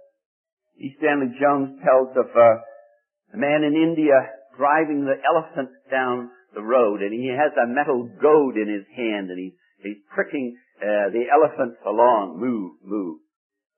E. 0.78 0.94
Stanley 0.98 1.34
Jones 1.40 1.78
tells 1.84 2.16
of 2.16 2.30
uh, 2.34 3.34
a 3.34 3.36
man 3.36 3.64
in 3.64 3.74
India 3.74 4.14
driving 4.56 5.04
the 5.04 5.18
elephant 5.26 5.70
down 5.90 6.30
the 6.54 6.62
road, 6.62 7.02
and 7.02 7.12
he 7.12 7.28
has 7.30 7.52
a 7.56 7.68
metal 7.70 8.08
goad 8.20 8.56
in 8.56 8.68
his 8.68 8.86
hand, 8.96 9.30
and 9.30 9.38
he's, 9.38 9.56
he's 9.82 10.02
pricking 10.14 10.56
uh, 10.80 11.10
the 11.12 11.26
elephant 11.30 11.76
along, 11.86 12.40
move, 12.40 12.80
move. 12.82 13.20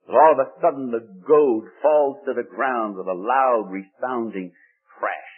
But 0.06 0.16
all 0.16 0.32
of 0.32 0.46
a 0.46 0.50
sudden 0.60 0.90
the 0.90 1.06
goad 1.26 1.64
falls 1.82 2.18
to 2.26 2.34
the 2.34 2.48
ground 2.48 2.96
with 2.96 3.06
a 3.06 3.14
loud 3.14 3.70
resounding 3.70 4.52
crash. 4.98 5.32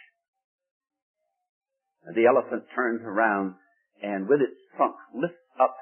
And 2.05 2.15
the 2.15 2.25
elephant 2.25 2.63
turns 2.75 3.01
around 3.03 3.55
and 4.01 4.27
with 4.27 4.41
its 4.41 4.57
trunk 4.75 4.95
lifts 5.13 5.41
up 5.59 5.75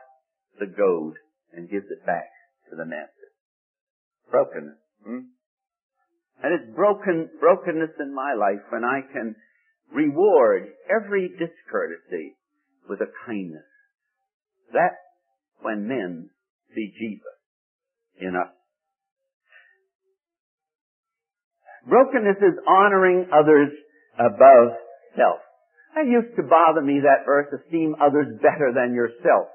the 0.59 0.67
goad 0.67 1.15
and 1.53 1.69
gives 1.69 1.87
it 1.89 2.05
back 2.05 2.29
to 2.69 2.75
the 2.75 2.85
master. 2.85 3.29
Brokenness. 4.29 4.79
Hmm? 5.05 5.33
And 6.43 6.51
it's 6.53 6.75
broken, 6.75 7.29
brokenness 7.39 7.95
in 7.99 8.13
my 8.13 8.33
life 8.33 8.63
when 8.69 8.83
I 8.83 9.01
can 9.11 9.35
reward 9.93 10.67
every 10.89 11.29
discourtesy 11.29 12.35
with 12.89 12.99
a 13.01 13.11
kindness. 13.25 13.63
That's 14.73 14.95
when 15.61 15.87
men 15.87 16.29
see 16.75 16.91
Jesus 16.99 17.37
in 18.19 18.35
us. 18.35 18.51
Brokenness 21.87 22.37
is 22.39 22.57
honoring 22.67 23.27
others 23.31 23.69
above 24.15 24.75
self. 25.15 25.39
It 25.95 26.09
used 26.09 26.35
to 26.37 26.43
bother 26.43 26.81
me 26.81 27.01
that 27.03 27.25
verse, 27.25 27.47
esteem 27.53 27.95
others 28.01 28.39
better 28.41 28.73
than 28.73 28.95
yourself. 28.95 29.51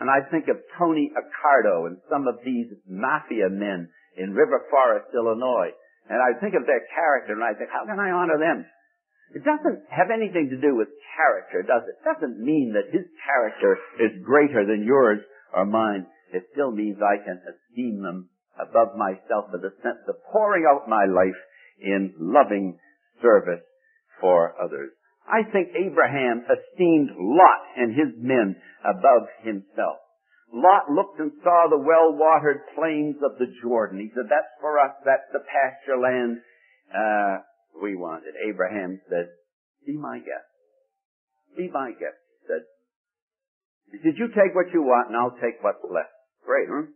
And 0.00 0.08
I 0.08 0.22
think 0.30 0.46
of 0.48 0.56
Tony 0.78 1.10
Accardo 1.12 1.90
and 1.90 1.98
some 2.08 2.30
of 2.30 2.38
these 2.46 2.70
mafia 2.86 3.50
men 3.50 3.90
in 4.16 4.32
River 4.32 4.64
Forest, 4.70 5.10
Illinois. 5.12 5.74
And 6.08 6.22
I 6.22 6.38
think 6.40 6.54
of 6.54 6.64
their 6.64 6.86
character 6.94 7.34
and 7.34 7.44
I 7.44 7.52
think, 7.58 7.68
how 7.68 7.84
can 7.84 7.98
I 7.98 8.14
honor 8.14 8.38
them? 8.38 8.64
It 9.34 9.44
doesn't 9.44 9.84
have 9.92 10.08
anything 10.08 10.48
to 10.48 10.60
do 10.60 10.76
with 10.76 10.88
character, 11.16 11.60
does 11.60 11.84
it? 11.84 12.00
It 12.00 12.06
doesn't 12.06 12.40
mean 12.40 12.72
that 12.72 12.94
his 12.94 13.04
character 13.24 13.76
is 14.00 14.24
greater 14.24 14.64
than 14.64 14.86
yours 14.88 15.20
or 15.52 15.66
mine. 15.66 16.06
It 16.32 16.48
still 16.52 16.72
means 16.72 16.96
I 17.00 17.20
can 17.20 17.40
esteem 17.44 18.02
them 18.02 18.28
above 18.56 18.96
myself 18.96 19.52
in 19.52 19.60
the 19.60 19.74
sense 19.84 20.02
of 20.08 20.16
pouring 20.32 20.64
out 20.64 20.88
my 20.88 21.04
life 21.04 21.36
in 21.80 22.14
loving 22.18 22.78
service 23.22 23.64
for 24.20 24.54
others. 24.62 24.90
I 25.28 25.44
think 25.52 25.76
Abraham 25.76 26.44
esteemed 26.48 27.12
Lot 27.12 27.62
and 27.76 27.92
his 27.92 28.16
men 28.16 28.56
above 28.80 29.28
himself. 29.44 30.00
Lot 30.52 30.88
looked 30.88 31.20
and 31.20 31.32
saw 31.44 31.68
the 31.68 31.76
well-watered 31.76 32.64
plains 32.74 33.16
of 33.20 33.36
the 33.36 33.52
Jordan. 33.60 34.00
He 34.00 34.08
said, 34.16 34.32
that's 34.32 34.56
for 34.60 34.80
us, 34.80 34.96
that's 35.04 35.28
the 35.32 35.44
pasture 35.44 36.00
land 36.00 36.40
uh, 36.88 37.44
we 37.82 37.96
wanted. 37.96 38.34
Abraham 38.48 39.00
said, 39.08 39.28
be 39.86 39.96
my 39.96 40.18
guest. 40.18 40.48
Be 41.56 41.70
my 41.72 41.90
guest, 41.92 42.20
he 42.28 42.46
said. 42.46 42.64
Said, 44.02 44.18
you 44.18 44.28
take 44.28 44.54
what 44.54 44.72
you 44.72 44.82
want 44.82 45.08
and 45.08 45.16
I'll 45.16 45.38
take 45.40 45.62
what's 45.62 45.82
left. 45.82 46.12
Great, 46.44 46.68
huh? 46.68 46.86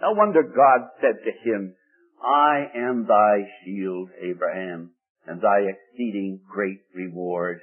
No 0.00 0.12
wonder 0.12 0.42
God 0.42 0.88
said 1.00 1.18
to 1.24 1.32
him, 1.48 1.74
I 2.22 2.66
am 2.74 3.06
thy 3.06 3.46
shield, 3.64 4.10
Abraham 4.22 4.92
and 5.28 5.40
thy 5.42 5.60
exceeding 5.68 6.40
great 6.48 6.80
reward. 6.94 7.60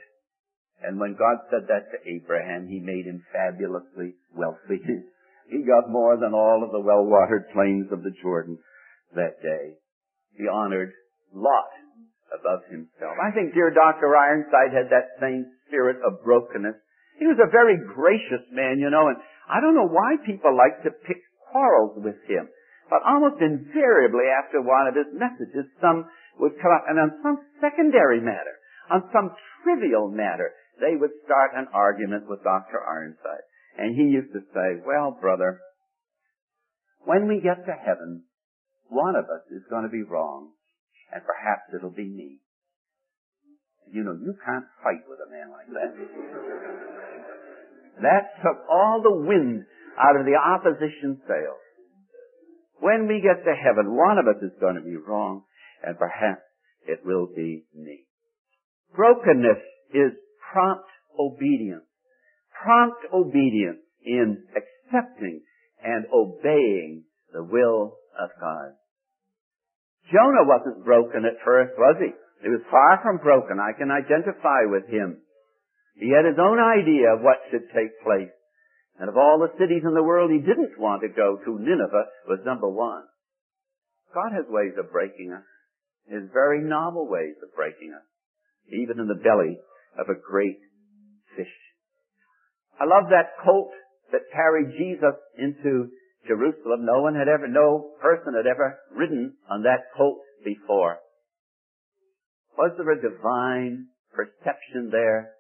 And 0.82 1.00
when 1.00 1.18
God 1.18 1.50
said 1.50 1.68
that 1.68 1.90
to 1.92 2.10
Abraham, 2.10 2.68
he 2.68 2.80
made 2.80 3.06
him 3.06 3.26
fabulously 3.34 4.14
wealthy. 4.36 4.86
he 5.50 5.66
got 5.66 5.90
more 5.90 6.16
than 6.18 6.34
all 6.34 6.62
of 6.64 6.72
the 6.72 6.80
well-watered 6.80 7.50
plains 7.54 7.88
of 7.92 8.04
the 8.04 8.14
Jordan 8.22 8.60
that 9.16 9.42
day. 9.42 9.82
He 10.38 10.46
honored 10.48 10.92
Lot 11.34 11.74
above 12.34 12.66
himself. 12.70 13.16
I 13.22 13.30
think 13.34 13.54
dear 13.54 13.70
Dr. 13.70 14.16
Ironside 14.16 14.74
had 14.74 14.90
that 14.90 15.18
same 15.22 15.46
spirit 15.68 15.98
of 16.02 16.24
brokenness. 16.24 16.78
He 17.20 17.28
was 17.28 17.40
a 17.40 17.52
very 17.52 17.78
gracious 17.78 18.44
man, 18.52 18.80
you 18.80 18.90
know, 18.90 19.08
and 19.08 19.18
I 19.48 19.62
don't 19.62 19.78
know 19.78 19.88
why 19.88 20.18
people 20.26 20.52
like 20.52 20.84
to 20.84 20.92
pick 21.06 21.22
quarrels 21.52 21.96
with 22.02 22.20
him. 22.28 22.50
But 22.90 23.02
almost 23.02 23.42
invariably 23.42 24.30
after 24.30 24.62
one 24.62 24.86
of 24.86 24.98
his 24.98 25.10
messages, 25.14 25.66
some 25.82 26.06
would 26.38 26.60
come 26.62 26.74
up 26.76 26.86
and 26.86 27.00
on 27.00 27.12
some 27.24 27.38
secondary 27.62 28.20
matter, 28.22 28.60
on 28.92 29.10
some 29.14 29.34
trivial 29.64 30.12
matter, 30.12 30.54
they 30.80 31.00
would 31.00 31.12
start 31.24 31.56
an 31.56 31.68
argument 31.74 32.28
with 32.28 32.44
Dr. 32.44 32.84
Ironside. 32.84 33.46
And 33.78 33.96
he 33.96 34.12
used 34.12 34.32
to 34.34 34.44
say, 34.54 34.84
well, 34.86 35.18
brother, 35.20 35.60
when 37.06 37.28
we 37.28 37.42
get 37.42 37.66
to 37.66 37.74
heaven, 37.74 38.24
one 38.90 39.16
of 39.16 39.26
us 39.26 39.46
is 39.52 39.64
going 39.70 39.84
to 39.84 39.90
be 39.90 40.04
wrong, 40.04 40.52
and 41.14 41.22
perhaps 41.26 41.70
it'll 41.74 41.94
be 41.94 42.08
me. 42.08 42.40
You 43.92 44.04
know, 44.04 44.14
you 44.14 44.34
can't 44.46 44.66
fight 44.82 45.06
with 45.08 45.20
a 45.22 45.30
man 45.30 45.52
like 45.52 45.70
that. 45.70 45.92
that 48.02 48.24
took 48.42 48.66
all 48.70 49.02
the 49.02 49.28
wind 49.28 49.66
out 50.00 50.20
of 50.20 50.26
the 50.26 50.36
opposition 50.36 51.22
sails. 51.28 51.64
When 52.80 53.08
we 53.08 53.22
get 53.22 53.46
to 53.46 53.56
heaven, 53.56 53.96
one 53.96 54.18
of 54.18 54.28
us 54.28 54.42
is 54.42 54.52
going 54.60 54.76
to 54.76 54.82
be 54.82 54.98
wrong, 54.98 55.44
and 55.86 55.98
perhaps 55.98 56.42
it 56.88 57.06
will 57.06 57.28
be 57.28 57.66
me. 57.74 58.04
Brokenness 58.96 59.62
is 59.94 60.12
prompt 60.52 60.90
obedience. 61.20 61.86
Prompt 62.64 62.98
obedience 63.14 63.80
in 64.04 64.44
accepting 64.56 65.42
and 65.84 66.06
obeying 66.14 67.04
the 67.32 67.44
will 67.44 67.98
of 68.20 68.30
God. 68.40 68.74
Jonah 70.12 70.46
wasn't 70.46 70.86
broken 70.86 71.26
at 71.26 71.42
first, 71.44 71.74
was 71.78 71.98
he? 72.00 72.14
He 72.44 72.50
was 72.50 72.62
far 72.70 73.02
from 73.02 73.18
broken. 73.18 73.58
I 73.58 73.74
can 73.74 73.90
identify 73.90 74.70
with 74.70 74.86
him. 74.86 75.18
He 75.98 76.12
had 76.14 76.28
his 76.28 76.38
own 76.38 76.60
idea 76.60 77.16
of 77.16 77.24
what 77.26 77.42
should 77.50 77.72
take 77.74 78.04
place. 78.04 78.34
And 79.00 79.10
of 79.10 79.18
all 79.18 79.40
the 79.40 79.56
cities 79.58 79.84
in 79.84 79.94
the 79.94 80.04
world 80.04 80.32
he 80.32 80.40
didn't 80.40 80.78
want 80.78 81.02
to 81.02 81.10
go 81.10 81.40
to, 81.44 81.60
Nineveh 81.60 82.08
was 82.28 82.46
number 82.46 82.70
one. 82.70 83.04
God 84.14 84.32
has 84.32 84.46
ways 84.48 84.78
of 84.78 84.92
breaking 84.92 85.34
us. 85.34 85.44
His 86.08 86.30
very 86.32 86.62
novel 86.62 87.10
ways 87.10 87.36
of 87.44 87.56
breaking 87.56 87.92
us. 87.92 88.06
Even 88.70 89.00
in 89.00 89.08
the 89.08 89.20
belly 89.20 89.58
of 89.98 90.08
a 90.08 90.20
great 90.20 90.60
fish. 91.36 91.52
I 92.80 92.86
love 92.86 93.10
that 93.10 93.36
colt 93.44 93.72
that 94.12 94.32
carried 94.32 94.78
Jesus 94.78 95.18
into 95.38 95.90
Jerusalem. 96.28 96.86
No 96.86 97.02
one 97.02 97.16
had 97.16 97.28
ever, 97.28 97.48
no 97.48 97.92
person 98.02 98.34
had 98.36 98.48
ever 98.48 98.80
ridden 98.92 99.36
on 99.50 99.64
that 99.64 99.92
colt 99.96 100.20
before. 100.44 101.00
Was 102.58 102.72
there 102.78 102.92
a 102.92 103.02
divine 103.02 103.88
perception 104.14 104.90
there? 104.92 105.32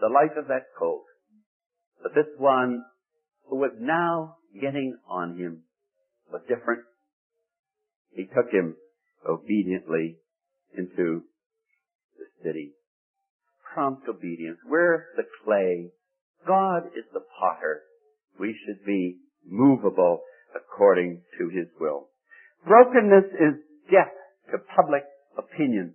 The 0.00 0.08
life 0.08 0.36
of 0.36 0.48
that 0.48 0.66
colt 0.78 1.04
but 2.02 2.14
this 2.14 2.32
one 2.38 2.84
who 3.48 3.56
was 3.56 3.72
now 3.80 4.36
getting 4.54 4.96
on 5.08 5.36
him 5.36 5.62
was 6.30 6.42
different. 6.48 6.82
He 8.10 8.24
took 8.24 8.50
him 8.52 8.76
obediently 9.28 10.18
into 10.76 11.22
the 12.16 12.26
city. 12.42 12.72
Prompt 13.74 14.08
obedience. 14.08 14.58
We're 14.66 15.06
the 15.16 15.24
clay. 15.44 15.90
God 16.46 16.86
is 16.96 17.04
the 17.12 17.24
potter. 17.38 17.82
We 18.38 18.56
should 18.64 18.84
be 18.84 19.18
movable 19.48 20.20
according 20.54 21.22
to 21.38 21.48
His 21.48 21.68
will. 21.80 22.08
Brokenness 22.66 23.32
is 23.32 23.54
death 23.90 24.12
to 24.52 24.58
public 24.76 25.02
opinion. 25.36 25.94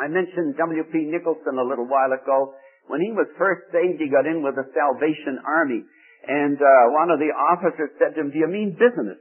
I 0.00 0.08
mentioned 0.08 0.56
W.P. 0.56 1.12
Nicholson 1.12 1.60
a 1.60 1.66
little 1.66 1.84
while 1.84 2.12
ago. 2.12 2.54
When 2.88 3.00
he 3.00 3.12
was 3.12 3.28
first 3.36 3.68
saved, 3.68 4.00
he 4.00 4.08
got 4.08 4.24
in 4.24 4.42
with 4.42 4.56
the 4.56 4.66
Salvation 4.72 5.38
Army. 5.44 5.84
And 6.26 6.56
uh, 6.56 6.96
one 6.96 7.12
of 7.12 7.20
the 7.20 7.32
officers 7.32 7.96
said 8.00 8.16
to 8.16 8.20
him, 8.20 8.32
do 8.32 8.40
you 8.40 8.48
mean 8.48 8.76
business? 8.76 9.20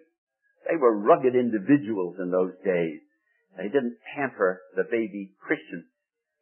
They 0.68 0.76
were 0.76 1.00
rugged 1.00 1.36
individuals 1.36 2.16
in 2.20 2.32
those 2.32 2.56
days. 2.64 3.04
They 3.58 3.68
didn't 3.68 4.00
pamper 4.16 4.62
the 4.76 4.88
baby 4.88 5.36
Christian. 5.44 5.88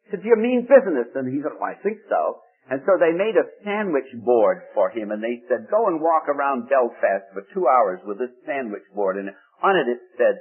He 0.04 0.10
said, 0.10 0.22
do 0.22 0.28
you 0.28 0.38
mean 0.38 0.66
business? 0.70 1.10
And 1.14 1.26
he 1.30 1.42
said, 1.42 1.58
well, 1.58 1.70
I 1.70 1.78
think 1.82 1.98
so. 2.08 2.42
And 2.68 2.84
so 2.84 3.00
they 3.00 3.16
made 3.16 3.32
a 3.32 3.48
sandwich 3.64 4.12
board 4.20 4.60
for 4.76 4.92
him 4.92 5.10
and 5.10 5.24
they 5.24 5.40
said, 5.48 5.72
go 5.72 5.88
and 5.88 6.04
walk 6.04 6.28
around 6.28 6.68
Belfast 6.68 7.32
for 7.32 7.48
two 7.56 7.64
hours 7.64 8.00
with 8.04 8.20
this 8.20 8.34
sandwich 8.44 8.84
board. 8.94 9.16
And 9.16 9.32
on 9.64 9.74
it 9.80 9.88
it 9.88 10.00
said, 10.20 10.36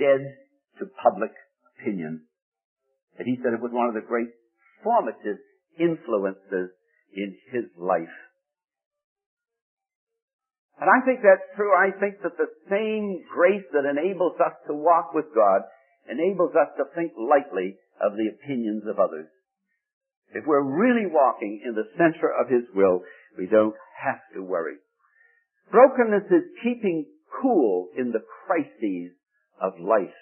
dead 0.00 0.20
to 0.80 0.88
public 1.04 1.30
opinion. 1.76 2.24
And 3.18 3.28
he 3.28 3.36
said 3.42 3.52
it 3.52 3.60
was 3.60 3.76
one 3.76 3.88
of 3.88 3.94
the 3.94 4.08
great 4.08 4.32
formative 4.82 5.36
influences 5.78 6.72
in 7.12 7.36
his 7.52 7.68
life. 7.76 8.16
And 10.80 10.90
I 10.90 11.04
think 11.06 11.20
that's 11.22 11.44
true. 11.54 11.70
I 11.70 11.92
think 12.00 12.24
that 12.24 12.40
the 12.40 12.50
same 12.66 13.22
grace 13.30 13.64
that 13.76 13.86
enables 13.86 14.34
us 14.40 14.56
to 14.66 14.74
walk 14.74 15.14
with 15.14 15.28
God 15.36 15.62
enables 16.10 16.56
us 16.56 16.72
to 16.80 16.84
think 16.96 17.12
lightly 17.14 17.76
of 18.00 18.16
the 18.16 18.32
opinions 18.32 18.82
of 18.88 18.98
others. 18.98 19.28
If 20.34 20.44
we're 20.46 20.62
really 20.62 21.06
walking 21.06 21.62
in 21.64 21.74
the 21.74 21.88
center 21.96 22.28
of 22.28 22.50
His 22.50 22.64
will, 22.74 23.02
we 23.38 23.46
don't 23.46 23.74
have 24.02 24.20
to 24.34 24.42
worry. 24.42 24.76
Brokenness 25.70 26.26
is 26.30 26.44
keeping 26.62 27.06
cool 27.40 27.88
in 27.96 28.12
the 28.12 28.22
crises 28.46 29.12
of 29.60 29.72
life. 29.80 30.14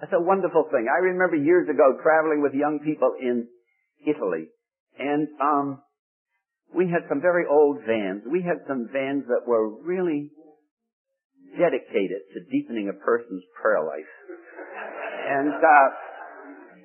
That's 0.00 0.12
a 0.12 0.22
wonderful 0.22 0.68
thing. 0.70 0.86
I 0.86 1.02
remember 1.02 1.36
years 1.36 1.68
ago 1.68 1.98
traveling 2.02 2.40
with 2.42 2.54
young 2.54 2.78
people 2.84 3.14
in 3.20 3.48
Italy, 4.06 4.46
and 4.98 5.26
um, 5.40 5.82
we 6.74 6.86
had 6.86 7.08
some 7.08 7.20
very 7.20 7.44
old 7.50 7.78
vans. 7.86 8.22
We 8.30 8.42
had 8.42 8.62
some 8.68 8.88
vans 8.92 9.24
that 9.26 9.48
were 9.48 9.68
really 9.82 10.30
dedicated 11.58 12.22
to 12.34 12.44
deepening 12.52 12.88
a 12.88 12.96
person's 13.04 13.42
prayer 13.60 13.82
life. 13.82 14.12
And 15.28 15.52
uh, 15.52 15.88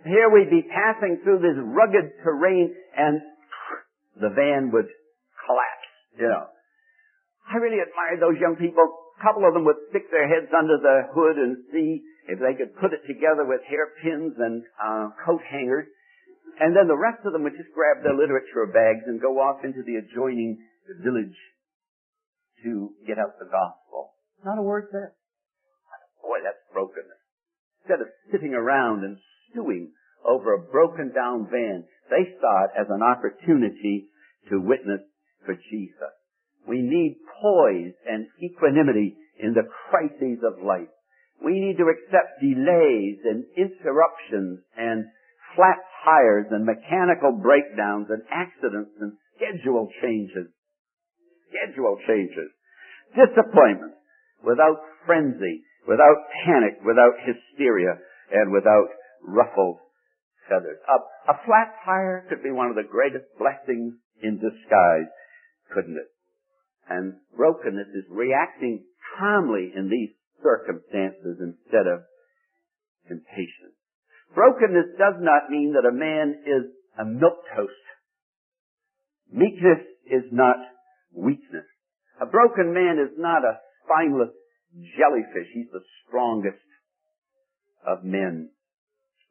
here 0.05 0.27
we'd 0.29 0.51
be 0.51 0.67
passing 0.67 1.21
through 1.23 1.39
this 1.39 1.57
rugged 1.59 2.11
terrain, 2.23 2.75
and 2.97 3.21
the 4.19 4.29
van 4.29 4.71
would 4.71 4.87
collapse. 5.45 5.91
You 6.19 6.27
know, 6.29 6.45
I 7.49 7.57
really 7.57 7.79
admired 7.81 8.21
those 8.21 8.39
young 8.39 8.55
people. 8.55 8.83
A 8.83 9.21
couple 9.23 9.47
of 9.47 9.53
them 9.53 9.65
would 9.65 9.79
stick 9.89 10.09
their 10.11 10.27
heads 10.27 10.51
under 10.51 10.77
the 10.77 11.09
hood 11.13 11.37
and 11.37 11.57
see 11.71 12.03
if 12.27 12.39
they 12.39 12.55
could 12.55 12.75
put 12.79 12.93
it 12.93 13.03
together 13.07 13.43
with 13.43 13.61
hairpins 13.67 14.35
and 14.37 14.63
uh, 14.79 15.11
coat 15.25 15.41
hangers. 15.43 15.87
And 16.59 16.75
then 16.75 16.87
the 16.87 16.97
rest 16.97 17.25
of 17.25 17.33
them 17.33 17.43
would 17.43 17.57
just 17.57 17.73
grab 17.73 18.05
their 18.05 18.13
literature 18.13 18.69
bags 18.69 19.09
and 19.09 19.19
go 19.19 19.41
off 19.41 19.65
into 19.65 19.81
the 19.81 19.97
adjoining 19.97 20.61
village 21.01 21.39
to 22.63 22.93
get 23.07 23.17
out 23.17 23.39
the 23.39 23.49
gospel. 23.49 24.13
Not 24.45 24.59
a 24.59 24.65
word 24.65 24.87
said. 24.91 25.15
Boy, 26.21 26.39
that's 26.43 26.61
brokenness. 26.71 27.19
Instead 27.83 27.99
of 27.99 28.07
sitting 28.31 28.53
around 28.53 29.03
and 29.03 29.17
stewing 29.53 29.93
over 30.25 30.53
a 30.53 30.65
broken 30.71 31.13
down 31.13 31.47
van, 31.49 31.85
they 32.09 32.25
saw 32.41 32.65
it 32.65 32.71
as 32.79 32.87
an 32.89 33.01
opportunity 33.01 34.09
to 34.49 34.59
witness 34.59 35.01
for 35.45 35.55
Jesus. 35.69 36.13
We 36.67 36.81
need 36.81 37.19
poise 37.41 37.93
and 38.07 38.27
equanimity 38.41 39.15
in 39.39 39.53
the 39.53 39.67
crises 39.89 40.39
of 40.43 40.63
life. 40.63 40.91
We 41.43 41.59
need 41.59 41.77
to 41.77 41.91
accept 41.91 42.39
delays 42.39 43.19
and 43.25 43.43
interruptions 43.57 44.63
and 44.77 45.05
flat 45.55 45.79
tires 46.05 46.47
and 46.51 46.65
mechanical 46.65 47.35
breakdowns 47.35 48.07
and 48.09 48.23
accidents 48.31 48.91
and 48.99 49.13
schedule 49.35 49.89
changes. 50.01 50.47
Schedule 51.51 51.99
changes. 52.07 52.49
Disappointments 53.11 53.99
without 54.43 54.79
frenzy, 55.05 55.63
without 55.87 56.17
panic, 56.45 56.79
without 56.85 57.15
hysteria, 57.23 57.99
and 58.31 58.51
without 58.51 58.87
ruffled 59.23 59.79
feathers. 60.47 60.77
A, 60.87 61.31
a 61.31 61.35
flat 61.45 61.73
tire 61.85 62.27
could 62.29 62.43
be 62.43 62.51
one 62.51 62.67
of 62.67 62.75
the 62.75 62.87
greatest 62.87 63.25
blessings 63.39 63.95
in 64.21 64.37
disguise, 64.37 65.11
couldn't 65.73 65.97
it? 65.97 66.11
And 66.89 67.15
brokenness 67.35 67.87
is 67.95 68.05
reacting 68.11 68.83
calmly 69.17 69.71
in 69.75 69.89
these 69.89 70.11
circumstances 70.43 71.39
instead 71.39 71.87
of 71.87 72.03
impatience. 73.09 73.79
Brokenness 74.35 74.97
does 74.99 75.15
not 75.19 75.49
mean 75.49 75.73
that 75.73 75.87
a 75.87 75.95
man 75.95 76.43
is 76.43 76.71
a 76.99 77.05
milquetoast. 77.05 77.85
Meekness 79.31 79.81
is 80.05 80.23
not 80.31 80.57
weakness. 81.13 81.65
A 82.21 82.25
broken 82.25 82.73
man 82.73 82.99
is 82.99 83.17
not 83.17 83.43
a 83.43 83.57
spineless 83.83 84.33
jellyfish. 84.97 85.49
He's 85.53 85.71
the 85.71 85.83
strongest 86.05 86.61
of 87.85 88.03
men. 88.03 88.49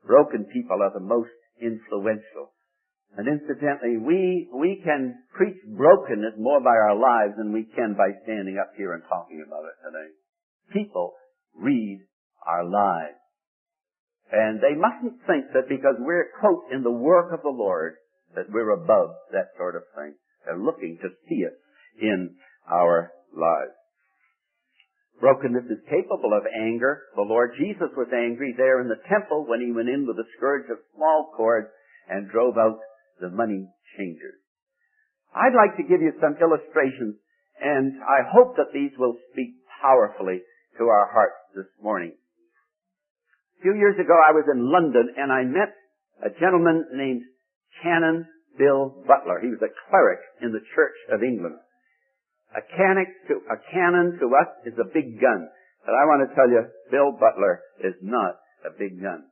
Broken 0.07 0.47
people 0.53 0.83
are 0.83 0.93
the 0.93 1.05
most 1.05 1.31
influential. 1.61 2.53
And 3.17 3.29
incidentally, 3.29 3.99
we, 3.99 4.49
we 4.53 4.81
can 4.83 5.15
preach 5.37 5.57
brokenness 5.69 6.35
more 6.39 6.61
by 6.61 6.73
our 6.73 6.97
lives 6.97 7.37
than 7.37 7.53
we 7.53 7.69
can 7.77 7.95
by 7.95 8.09
standing 8.25 8.59
up 8.59 8.73
here 8.77 8.95
and 8.95 9.03
talking 9.09 9.45
about 9.47 9.69
it 9.69 9.77
today. 9.85 10.09
People 10.73 11.13
read 11.55 12.01
our 12.47 12.65
lives. 12.65 13.21
And 14.33 14.61
they 14.61 14.73
mustn't 14.73 15.21
think 15.27 15.53
that 15.53 15.69
because 15.69 15.97
we're, 15.99 16.33
quote, 16.41 16.73
in 16.73 16.83
the 16.83 16.91
work 16.91 17.33
of 17.35 17.43
the 17.43 17.53
Lord, 17.53 17.97
that 18.35 18.49
we're 18.49 18.71
above 18.71 19.11
that 19.33 19.53
sort 19.59 19.77
of 19.77 19.83
thing. 19.95 20.15
They're 20.47 20.59
looking 20.59 20.99
to 21.03 21.09
see 21.29 21.45
it 21.45 21.53
in 22.01 22.35
our 22.67 23.13
lives. 23.37 23.77
Brokenness 25.21 25.71
is 25.71 25.91
capable 25.91 26.33
of 26.35 26.47
anger. 26.47 27.11
The 27.15 27.27
Lord 27.27 27.55
Jesus 27.59 27.91
was 27.97 28.09
angry 28.13 28.55
there 28.57 28.81
in 28.81 28.89
the 28.89 29.03
temple 29.09 29.47
when 29.47 29.61
he 29.61 29.73
went 29.73 29.89
in 29.89 30.07
with 30.07 30.19
a 30.19 30.29
scourge 30.37 30.69
of 30.71 30.79
small 30.95 31.33
cords 31.37 31.69
and 32.09 32.31
drove 32.31 32.59
out 32.59 32.79
the 33.21 33.31
money 33.31 33.69
changers. 33.97 34.41
I'd 35.35 35.57
like 35.57 35.77
to 35.77 35.87
give 35.89 36.03
you 36.03 36.13
some 36.21 36.37
illustrations 36.41 37.17
and 37.63 38.03
I 38.03 38.27
hope 38.27 38.57
that 38.57 38.75
these 38.75 38.91
will 38.99 39.17
speak 39.31 39.55
powerfully 39.81 40.43
to 40.79 40.85
our 40.89 41.11
hearts 41.13 41.39
this 41.55 41.71
morning. 41.81 42.13
A 43.59 43.63
few 43.63 43.75
years 43.75 43.95
ago, 43.95 44.19
I 44.19 44.33
was 44.35 44.45
in 44.51 44.67
London 44.67 45.15
and 45.17 45.31
I 45.31 45.45
met 45.47 45.71
a 46.27 46.31
gentleman 46.41 46.87
named 46.95 47.23
Canon 47.83 48.27
Bill 48.59 49.05
Butler. 49.07 49.39
He 49.41 49.49
was 49.49 49.63
a 49.63 49.71
cleric 49.89 50.19
in 50.43 50.51
the 50.51 50.65
Church 50.75 50.99
of 51.15 51.23
England. 51.23 51.57
A, 52.53 52.61
to, 52.61 53.35
a 53.49 53.59
cannon 53.73 54.19
to 54.21 54.27
us 54.37 54.51
is 54.67 54.75
a 54.77 54.93
big 54.93 55.21
gun. 55.21 55.49
But 55.85 55.95
I 55.97 56.05
want 56.05 56.29
to 56.29 56.35
tell 56.35 56.49
you, 56.49 56.63
Bill 56.91 57.13
Butler 57.13 57.61
is 57.83 57.95
not 58.03 58.37
a 58.65 58.71
big 58.77 59.01
gun. 59.01 59.25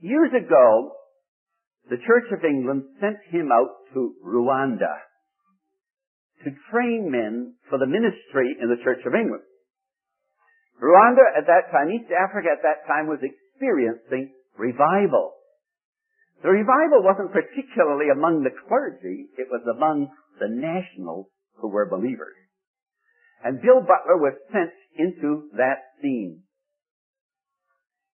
Years 0.00 0.30
ago, 0.32 0.92
the 1.90 1.98
Church 2.06 2.30
of 2.32 2.44
England 2.44 2.84
sent 3.00 3.18
him 3.28 3.50
out 3.52 3.74
to 3.92 4.14
Rwanda 4.24 5.02
to 6.44 6.50
train 6.72 7.10
men 7.10 7.54
for 7.68 7.78
the 7.78 7.90
ministry 7.90 8.56
in 8.56 8.70
the 8.70 8.80
Church 8.82 9.04
of 9.04 9.12
England. 9.12 9.44
Rwanda 10.80 11.20
at 11.36 11.44
that 11.44 11.68
time, 11.68 11.92
East 11.92 12.08
Africa 12.08 12.48
at 12.56 12.64
that 12.64 12.88
time 12.88 13.06
was 13.06 13.20
experiencing 13.20 14.32
revival. 14.56 15.36
The 16.42 16.48
revival 16.48 17.04
wasn't 17.04 17.36
particularly 17.36 18.08
among 18.08 18.40
the 18.40 18.56
clergy, 18.64 19.28
it 19.36 19.48
was 19.52 19.60
among 19.68 20.08
the 20.40 20.48
nationals 20.48 21.28
who 21.60 21.68
were 21.68 21.84
believers. 21.84 22.39
And 23.44 23.60
Bill 23.60 23.80
Butler 23.80 24.18
was 24.18 24.34
sent 24.52 24.70
into 24.96 25.48
that 25.56 25.96
scene. 26.02 26.42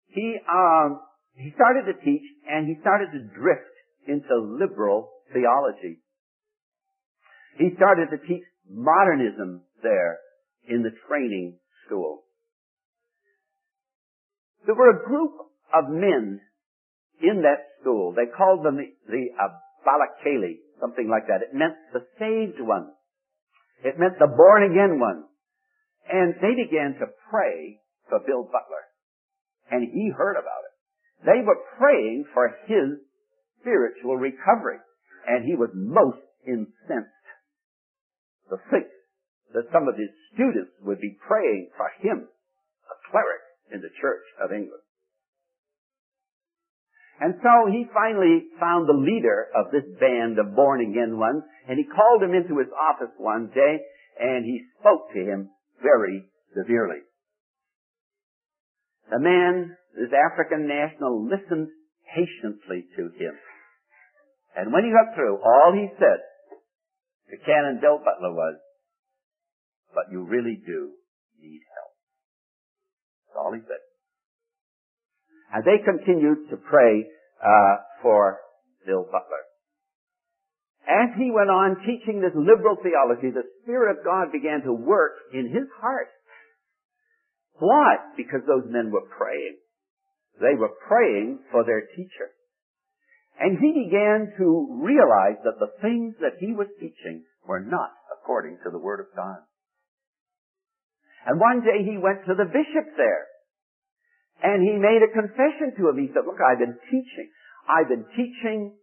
He, 0.08 0.38
um, 0.50 1.00
he 1.36 1.54
started 1.56 1.86
to 1.86 1.96
teach 2.04 2.24
and 2.50 2.68
he 2.68 2.82
started 2.82 3.10
to 3.14 3.20
drift 3.40 3.72
into 4.08 4.58
liberal 4.60 5.10
theology. 5.34 6.02
He 7.58 7.70
started 7.76 8.10
to 8.12 8.18
teach 8.28 8.44
modernism 8.70 9.62
there 9.84 10.20
in 10.68 10.84
the 10.84 10.92
training 11.08 11.58
school. 11.86 12.24
There 14.66 14.76
were 14.76 15.02
a 15.02 15.08
group 15.08 15.32
of 15.74 15.90
men 15.90 16.40
in 17.22 17.42
that 17.42 17.80
school. 17.82 18.14
They 18.16 18.30
called 18.36 18.66
them 18.66 18.78
the, 18.78 18.90
the 19.08 19.26
uh, 19.38 19.50
Balakali, 19.86 20.58
something 20.80 21.10
like 21.10 21.28
that. 21.28 21.42
It 21.42 21.54
meant 21.54 21.76
the 21.94 22.06
saved 22.20 22.60
ones. 22.60 22.91
It 23.84 23.98
meant 23.98 24.20
the 24.20 24.30
born 24.30 24.70
again 24.70 25.00
ones. 25.00 25.26
And 26.12 26.36
they 26.42 26.54
began 26.58 26.98
to 27.00 27.14
pray 27.30 27.80
for 28.10 28.20
Bill 28.26 28.44
Butler. 28.44 28.86
And 29.72 29.88
he 29.88 30.12
heard 30.16 30.36
about 30.36 30.66
it. 30.68 30.76
They 31.26 31.42
were 31.46 31.58
praying 31.78 32.26
for 32.34 32.54
his 32.68 33.00
spiritual 33.62 34.18
recovery. 34.18 34.82
And 35.28 35.46
he 35.46 35.56
was 35.56 35.70
most 35.74 36.22
incensed 36.46 37.26
to 38.50 38.58
think 38.70 38.90
that 39.54 39.70
some 39.72 39.88
of 39.88 39.96
his 39.96 40.10
students 40.34 40.74
would 40.82 41.00
be 41.00 41.18
praying 41.28 41.70
for 41.78 41.88
him, 42.02 42.28
a 42.28 42.96
cleric 43.10 43.44
in 43.72 43.82
the 43.82 43.94
Church 44.02 44.26
of 44.44 44.52
England. 44.52 44.84
And 47.22 47.38
so 47.46 47.70
he 47.70 47.86
finally 47.94 48.50
found 48.58 48.90
the 48.90 48.98
leader 48.98 49.54
of 49.54 49.70
this 49.70 49.86
band 50.02 50.42
of 50.42 50.58
born 50.58 50.82
again 50.82 51.22
ones, 51.22 51.46
and 51.70 51.78
he 51.78 51.86
called 51.86 52.24
him 52.24 52.34
into 52.34 52.58
his 52.58 52.74
office 52.74 53.14
one 53.22 53.54
day, 53.54 53.78
and 54.18 54.42
he 54.44 54.66
spoke 54.82 55.14
to 55.14 55.22
him 55.22 55.54
very 55.86 56.26
severely. 56.58 57.06
The 59.14 59.22
man, 59.22 59.78
this 59.94 60.10
African 60.10 60.66
national, 60.66 61.30
listened 61.30 61.70
patiently 62.10 62.90
to 62.98 63.14
him. 63.14 63.38
And 64.58 64.74
when 64.74 64.84
he 64.84 64.90
got 64.90 65.14
through, 65.14 65.38
all 65.46 65.78
he 65.78 65.94
said 66.02 66.20
to 67.30 67.46
Canon 67.46 67.78
Bill 67.82 68.02
Butler 68.02 68.34
was, 68.34 68.58
but 69.94 70.10
you 70.12 70.26
really 70.26 70.58
do 70.66 70.98
need 71.38 71.62
help. 71.78 71.94
That's 73.28 73.38
all 73.38 73.54
he 73.54 73.62
said. 73.62 73.91
And 75.54 75.64
they 75.64 75.84
continued 75.84 76.50
to 76.50 76.58
pray 76.58 77.06
uh, 77.44 77.76
for 78.02 78.40
Bill 78.86 79.04
Butler. 79.04 79.44
As 80.88 81.14
he 81.18 81.30
went 81.30 81.50
on 81.50 81.78
teaching 81.86 82.22
this 82.22 82.34
liberal 82.36 82.76
theology, 82.82 83.30
the 83.30 83.46
Spirit 83.62 83.98
of 83.98 84.04
God 84.04 84.32
began 84.32 84.64
to 84.64 84.74
work 84.74 85.14
in 85.34 85.48
his 85.48 85.68
heart. 85.80 86.10
Why? 87.60 87.98
Because 88.18 88.42
those 88.48 88.66
men 88.66 88.90
were 88.90 89.06
praying. 89.16 89.58
They 90.40 90.58
were 90.58 90.74
praying 90.88 91.40
for 91.52 91.64
their 91.64 91.86
teacher. 91.96 92.34
And 93.40 93.58
he 93.58 93.86
began 93.86 94.34
to 94.38 94.82
realize 94.82 95.38
that 95.44 95.60
the 95.60 95.74
things 95.82 96.16
that 96.22 96.38
he 96.40 96.54
was 96.54 96.68
teaching 96.80 97.24
were 97.46 97.62
not 97.62 97.94
according 98.14 98.58
to 98.64 98.70
the 98.72 98.80
Word 98.80 99.00
of 99.00 99.16
God. 99.16 99.42
And 101.26 101.40
one 101.40 101.62
day 101.62 101.86
he 101.86 101.98
went 101.98 102.26
to 102.26 102.34
the 102.34 102.50
bishop 102.50 102.98
there. 102.98 103.31
And 104.42 104.66
he 104.66 104.74
made 104.78 105.06
a 105.06 105.14
confession 105.14 105.78
to 105.78 105.90
him. 105.90 106.02
He 106.02 106.10
said, 106.10 106.26
look, 106.26 106.42
I've 106.42 106.60
been 106.60 106.78
teaching. 106.90 107.30
I've 107.70 107.90
been 107.90 108.06
teaching 108.18 108.74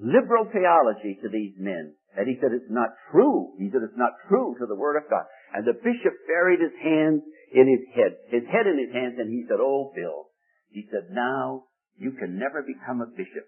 liberal 0.00 0.48
theology 0.48 1.20
to 1.20 1.28
these 1.28 1.52
men. 1.60 1.92
And 2.16 2.24
he 2.24 2.40
said, 2.40 2.56
it's 2.56 2.72
not 2.72 2.96
true. 3.12 3.52
He 3.60 3.68
said, 3.68 3.84
it's 3.84 4.00
not 4.00 4.16
true 4.26 4.56
to 4.58 4.64
the 4.64 4.78
Word 4.78 4.96
of 4.96 5.10
God. 5.12 5.28
And 5.52 5.68
the 5.68 5.76
bishop 5.76 6.14
buried 6.24 6.64
his 6.64 6.74
hands 6.80 7.20
in 7.52 7.68
his 7.68 7.84
head, 7.92 8.12
his 8.32 8.44
head 8.48 8.64
in 8.64 8.76
his 8.80 8.92
hands, 8.92 9.16
and 9.20 9.28
he 9.28 9.44
said, 9.48 9.60
oh, 9.60 9.92
Bill. 9.94 10.32
He 10.68 10.88
said, 10.88 11.12
now 11.12 11.68
you 11.96 12.12
can 12.16 12.38
never 12.40 12.64
become 12.64 13.00
a 13.00 13.12
bishop. 13.12 13.44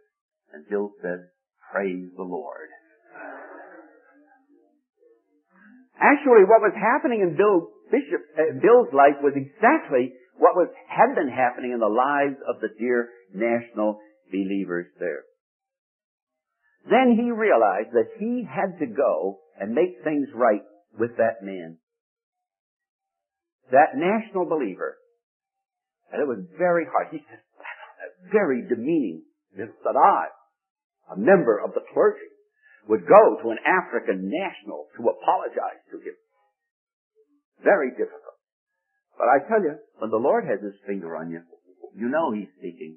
And 0.52 0.68
Bill 0.68 0.92
said, 1.00 1.32
praise 1.72 2.12
the 2.16 2.24
Lord. 2.24 2.68
Actually, 6.00 6.48
what 6.48 6.64
was 6.64 6.72
happening 6.76 7.20
in 7.20 7.36
Bill 7.36 7.68
Bishop, 7.92 8.22
uh, 8.38 8.56
Bill's 8.56 8.88
life 8.96 9.20
was 9.20 9.36
exactly 9.36 10.16
what 10.40 10.56
was, 10.56 10.72
had 10.88 11.14
been 11.14 11.28
happening 11.28 11.76
in 11.76 11.80
the 11.80 11.92
lives 11.92 12.40
of 12.48 12.64
the 12.64 12.72
dear 12.80 13.12
national 13.36 14.00
believers 14.32 14.88
there. 14.98 15.28
Then 16.88 17.12
he 17.12 17.30
realized 17.30 17.92
that 17.92 18.16
he 18.18 18.48
had 18.48 18.80
to 18.80 18.88
go 18.88 19.44
and 19.60 19.76
make 19.76 20.00
things 20.02 20.28
right 20.34 20.64
with 20.98 21.12
that 21.18 21.44
man. 21.44 21.76
That 23.70 23.94
national 23.94 24.48
believer. 24.48 24.96
And 26.10 26.22
it 26.22 26.26
was 26.26 26.40
very 26.56 26.88
hard. 26.88 27.12
He 27.12 27.20
said, 27.28 27.44
very 28.32 28.64
demeaning 28.66 29.22
that 29.56 29.96
I, 29.96 30.24
a 31.12 31.16
member 31.18 31.60
of 31.60 31.74
the 31.74 31.84
clergy, 31.92 32.32
would 32.88 33.04
go 33.06 33.36
to 33.42 33.50
an 33.50 33.60
African 33.60 34.32
national 34.32 34.88
to 34.96 35.02
apologize 35.04 35.84
to 35.92 35.98
him. 36.00 36.16
Very 37.62 37.90
difficult. 37.90 38.19
But 39.20 39.28
I 39.28 39.44
tell 39.52 39.60
you, 39.60 39.76
when 40.00 40.08
the 40.08 40.16
Lord 40.16 40.48
has 40.48 40.64
his 40.64 40.80
finger 40.88 41.12
on 41.12 41.28
you, 41.28 41.44
you 41.92 42.08
know 42.08 42.32
he's 42.32 42.48
speaking. 42.56 42.96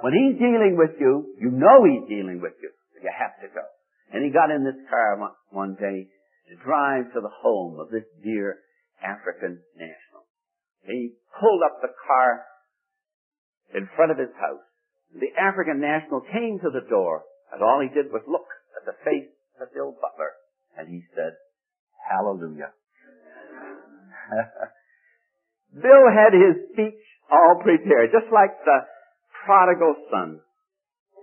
When 0.00 0.16
he's 0.16 0.40
dealing 0.40 0.80
with 0.80 0.96
you, 0.96 1.36
you 1.36 1.52
know 1.52 1.84
he's 1.84 2.08
dealing 2.08 2.40
with 2.40 2.56
you. 2.64 2.72
You 3.04 3.12
have 3.12 3.36
to 3.44 3.52
go. 3.52 3.60
And 4.16 4.24
he 4.24 4.32
got 4.32 4.48
in 4.48 4.64
this 4.64 4.80
car 4.88 5.20
one, 5.20 5.36
one 5.52 5.74
day 5.76 6.08
to 6.48 6.54
drive 6.64 7.12
to 7.12 7.20
the 7.20 7.28
home 7.28 7.76
of 7.76 7.92
this 7.92 8.08
dear 8.24 8.64
African 9.04 9.60
national. 9.76 10.24
He 10.88 11.20
pulled 11.36 11.60
up 11.68 11.84
the 11.84 11.92
car 12.00 12.48
in 13.76 13.84
front 13.92 14.08
of 14.08 14.16
his 14.16 14.32
house. 14.40 14.64
The 15.12 15.36
African 15.36 15.84
national 15.84 16.24
came 16.32 16.64
to 16.64 16.72
the 16.72 16.88
door, 16.88 17.28
and 17.52 17.60
all 17.60 17.84
he 17.84 17.92
did 17.92 18.08
was 18.08 18.24
look 18.24 18.48
at 18.72 18.88
the 18.88 18.96
face 19.04 19.28
of 19.60 19.68
Bill 19.76 19.92
Butler, 20.00 20.32
and 20.80 20.88
he 20.88 21.04
said, 21.12 21.36
Hallelujah. 22.08 22.72
Bill 25.72 26.04
had 26.12 26.36
his 26.36 26.68
speech 26.72 27.00
all 27.30 27.60
prepared, 27.62 28.12
just 28.12 28.28
like 28.32 28.52
the 28.64 28.78
prodigal 29.44 29.96
son. 30.10 30.40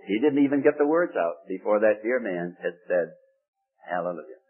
He 0.06 0.18
didn't 0.18 0.44
even 0.44 0.62
get 0.62 0.74
the 0.78 0.86
words 0.86 1.12
out 1.14 1.46
before 1.46 1.80
that 1.80 2.02
dear 2.02 2.18
man 2.18 2.56
had 2.62 2.74
said, 2.88 3.14
Hallelujah. 3.86 4.42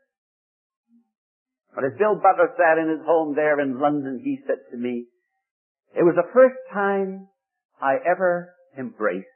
But 1.74 1.84
as 1.84 1.98
Bill 1.98 2.16
Butler 2.16 2.50
sat 2.56 2.78
in 2.78 2.88
his 2.88 3.04
home 3.06 3.34
there 3.34 3.60
in 3.60 3.78
London, 3.78 4.20
he 4.24 4.40
said 4.46 4.58
to 4.70 4.76
me, 4.76 5.06
it 5.94 6.02
was 6.02 6.14
the 6.14 6.30
first 6.32 6.58
time 6.72 7.28
I 7.80 7.98
ever 8.06 8.54
embraced 8.78 9.26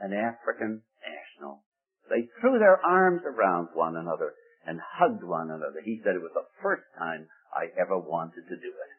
an 0.00 0.12
African 0.12 0.82
national. 1.00 1.64
They 2.08 2.28
threw 2.40 2.58
their 2.58 2.84
arms 2.84 3.22
around 3.24 3.68
one 3.74 3.96
another 3.96 4.34
and 4.66 4.80
hugged 4.80 5.24
one 5.24 5.50
another. 5.50 5.80
He 5.84 6.00
said 6.04 6.14
it 6.14 6.22
was 6.22 6.34
the 6.34 6.48
first 6.62 6.84
time 6.98 7.28
I 7.54 7.72
ever 7.80 7.98
wanted 7.98 8.44
to 8.48 8.56
do 8.56 8.68
it. 8.68 8.92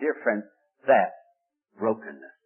Dear 0.00 0.16
friends, 0.22 0.44
that's 0.86 1.14
brokenness. 1.78 2.36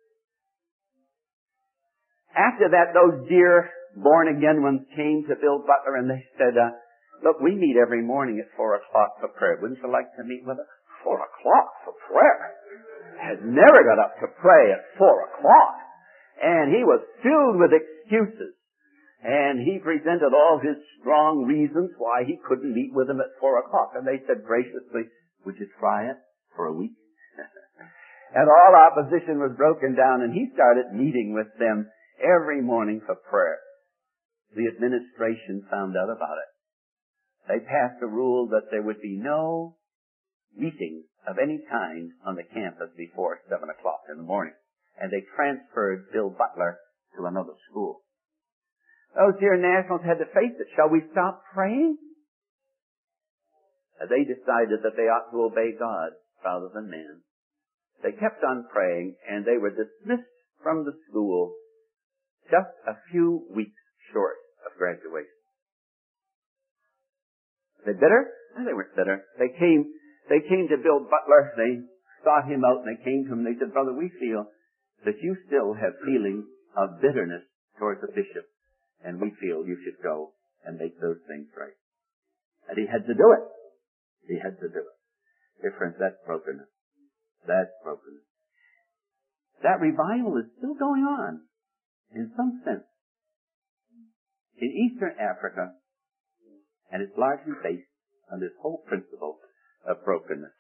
After 2.37 2.69
that, 2.69 2.93
those 2.93 3.29
dear 3.29 3.71
born 3.97 4.29
again 4.29 4.61
ones 4.61 4.85
came 4.93 5.25
to 5.25 5.41
Bill 5.41 5.65
Butler 5.65 5.97
and 5.97 6.09
they 6.09 6.21
said, 6.37 6.53
uh, 6.53 6.77
look, 7.25 7.41
we 7.41 7.57
meet 7.57 7.81
every 7.81 8.05
morning 8.05 8.37
at 8.37 8.53
four 8.57 8.77
o'clock 8.77 9.17
for 9.21 9.33
prayer. 9.33 9.57
Wouldn't 9.61 9.81
you 9.81 9.89
like 9.89 10.13
to 10.21 10.25
meet 10.25 10.45
with 10.45 10.61
us? 10.61 10.69
Four 11.01 11.17
o'clock 11.17 11.69
for 11.89 11.95
prayer. 12.13 12.53
Has 13.17 13.41
never 13.41 13.81
got 13.89 13.97
up 13.97 14.21
to 14.21 14.29
pray 14.37 14.73
at 14.77 14.85
four 15.01 15.33
o'clock. 15.33 15.75
And 16.37 16.69
he 16.69 16.85
was 16.85 17.01
filled 17.25 17.57
with 17.57 17.73
excuses. 17.73 18.53
And 19.25 19.65
he 19.65 19.81
presented 19.81 20.37
all 20.37 20.61
his 20.61 20.77
strong 21.01 21.49
reasons 21.49 21.97
why 21.97 22.29
he 22.29 22.37
couldn't 22.45 22.77
meet 22.77 22.93
with 22.93 23.09
them 23.09 23.25
at 23.25 23.33
four 23.41 23.59
o'clock. 23.65 23.97
And 23.97 24.05
they 24.05 24.21
said 24.29 24.45
graciously, 24.45 25.09
would 25.49 25.57
you 25.57 25.67
try 25.81 26.13
it 26.13 26.21
for 26.55 26.67
a 26.69 26.77
week? 26.77 26.93
And 28.35 28.49
all 28.49 28.75
opposition 28.75 29.39
was 29.39 29.57
broken 29.57 29.95
down 29.95 30.23
and 30.23 30.33
he 30.33 30.51
started 30.55 30.93
meeting 30.93 31.35
with 31.35 31.49
them 31.59 31.87
every 32.19 32.63
morning 32.63 33.01
for 33.05 33.15
prayer. 33.15 33.61
The 34.55 34.67
administration 34.73 35.67
found 35.71 35.95
out 35.97 36.11
about 36.11 36.39
it. 36.41 36.51
They 37.49 37.61
passed 37.63 38.03
a 38.03 38.11
rule 38.11 38.49
that 38.51 38.71
there 38.71 38.83
would 38.83 39.01
be 39.01 39.21
no 39.23 39.77
meetings 40.57 41.05
of 41.29 41.39
any 41.39 41.61
kind 41.71 42.11
on 42.27 42.35
the 42.35 42.47
campus 42.55 42.91
before 42.97 43.41
7 43.51 43.63
o'clock 43.69 44.03
in 44.11 44.17
the 44.17 44.27
morning. 44.27 44.55
And 44.99 45.13
they 45.13 45.23
transferred 45.37 46.11
Bill 46.13 46.31
Butler 46.31 46.79
to 47.19 47.27
another 47.27 47.55
school. 47.71 48.03
Those 49.15 49.39
dear 49.41 49.57
nationals 49.57 50.03
had 50.05 50.19
to 50.19 50.33
face 50.33 50.57
it. 50.59 50.69
Shall 50.75 50.89
we 50.89 51.05
stop 51.13 51.43
praying? 51.55 51.99
They 54.01 54.25
decided 54.29 54.85
that 54.85 54.97
they 54.97 55.09
ought 55.09 55.33
to 55.33 55.49
obey 55.49 55.73
God 55.79 56.13
rather 56.45 56.69
than 56.73 56.91
man. 56.91 57.25
They 58.03 58.13
kept 58.13 58.45
on 58.45 58.69
praying 58.73 59.17
and 59.29 59.45
they 59.45 59.57
were 59.57 59.71
dismissed 59.71 60.29
from 60.63 60.85
the 60.85 60.93
school 61.09 61.55
just 62.51 62.75
a 62.87 62.95
few 63.11 63.47
weeks 63.55 63.81
short 64.13 64.37
of 64.65 64.77
graduation. 64.79 65.41
They 67.85 67.95
bitter? 67.95 68.31
No, 68.59 68.65
they 68.67 68.75
weren't 68.75 68.97
bitter. 68.97 69.25
They 69.39 69.51
came, 69.59 69.87
they 70.29 70.43
came 70.43 70.67
to 70.71 70.83
Bill 70.83 71.07
Butler, 71.07 71.55
they 71.57 71.87
sought 72.23 72.51
him 72.51 72.67
out 72.67 72.83
and 72.83 72.91
they 72.91 73.01
came 73.03 73.27
to 73.27 73.33
him 73.33 73.47
they 73.47 73.59
said, 73.59 73.73
brother, 73.73 73.95
we 73.95 74.11
feel 74.19 74.51
that 75.05 75.19
you 75.23 75.37
still 75.47 75.75
have 75.75 76.03
feelings 76.03 76.45
of 76.75 77.01
bitterness 77.01 77.47
towards 77.79 78.01
the 78.03 78.11
bishop 78.11 78.47
and 79.05 79.21
we 79.21 79.31
feel 79.39 79.63
you 79.63 79.79
should 79.87 80.03
go 80.03 80.35
and 80.65 80.79
make 80.79 80.99
those 80.99 81.23
things 81.31 81.47
right. 81.55 81.77
And 82.69 82.75
he 82.75 82.91
had 82.91 83.07
to 83.07 83.15
do 83.15 83.29
it. 83.39 83.45
He 84.27 84.37
had 84.43 84.59
to 84.59 84.69
do 84.69 84.83
it. 84.83 84.97
Dear 85.63 85.75
friends, 85.79 85.95
that's 85.99 86.19
brokenness. 86.27 86.67
That's 87.47 87.71
brokenness. 87.83 88.27
That 89.63 89.81
revival 89.81 90.37
is 90.37 90.51
still 90.59 90.75
going 90.75 91.03
on 91.03 91.47
in 92.15 92.31
some 92.37 92.61
sense, 92.65 92.87
in 94.59 94.69
Eastern 94.69 95.17
Africa, 95.19 95.75
and 96.93 97.03
it's 97.03 97.17
largely 97.17 97.55
based 97.63 97.89
on 98.33 98.41
this 98.41 98.53
whole 98.61 98.85
principle 98.87 99.39
of 99.89 100.05
brokenness. 100.05 100.55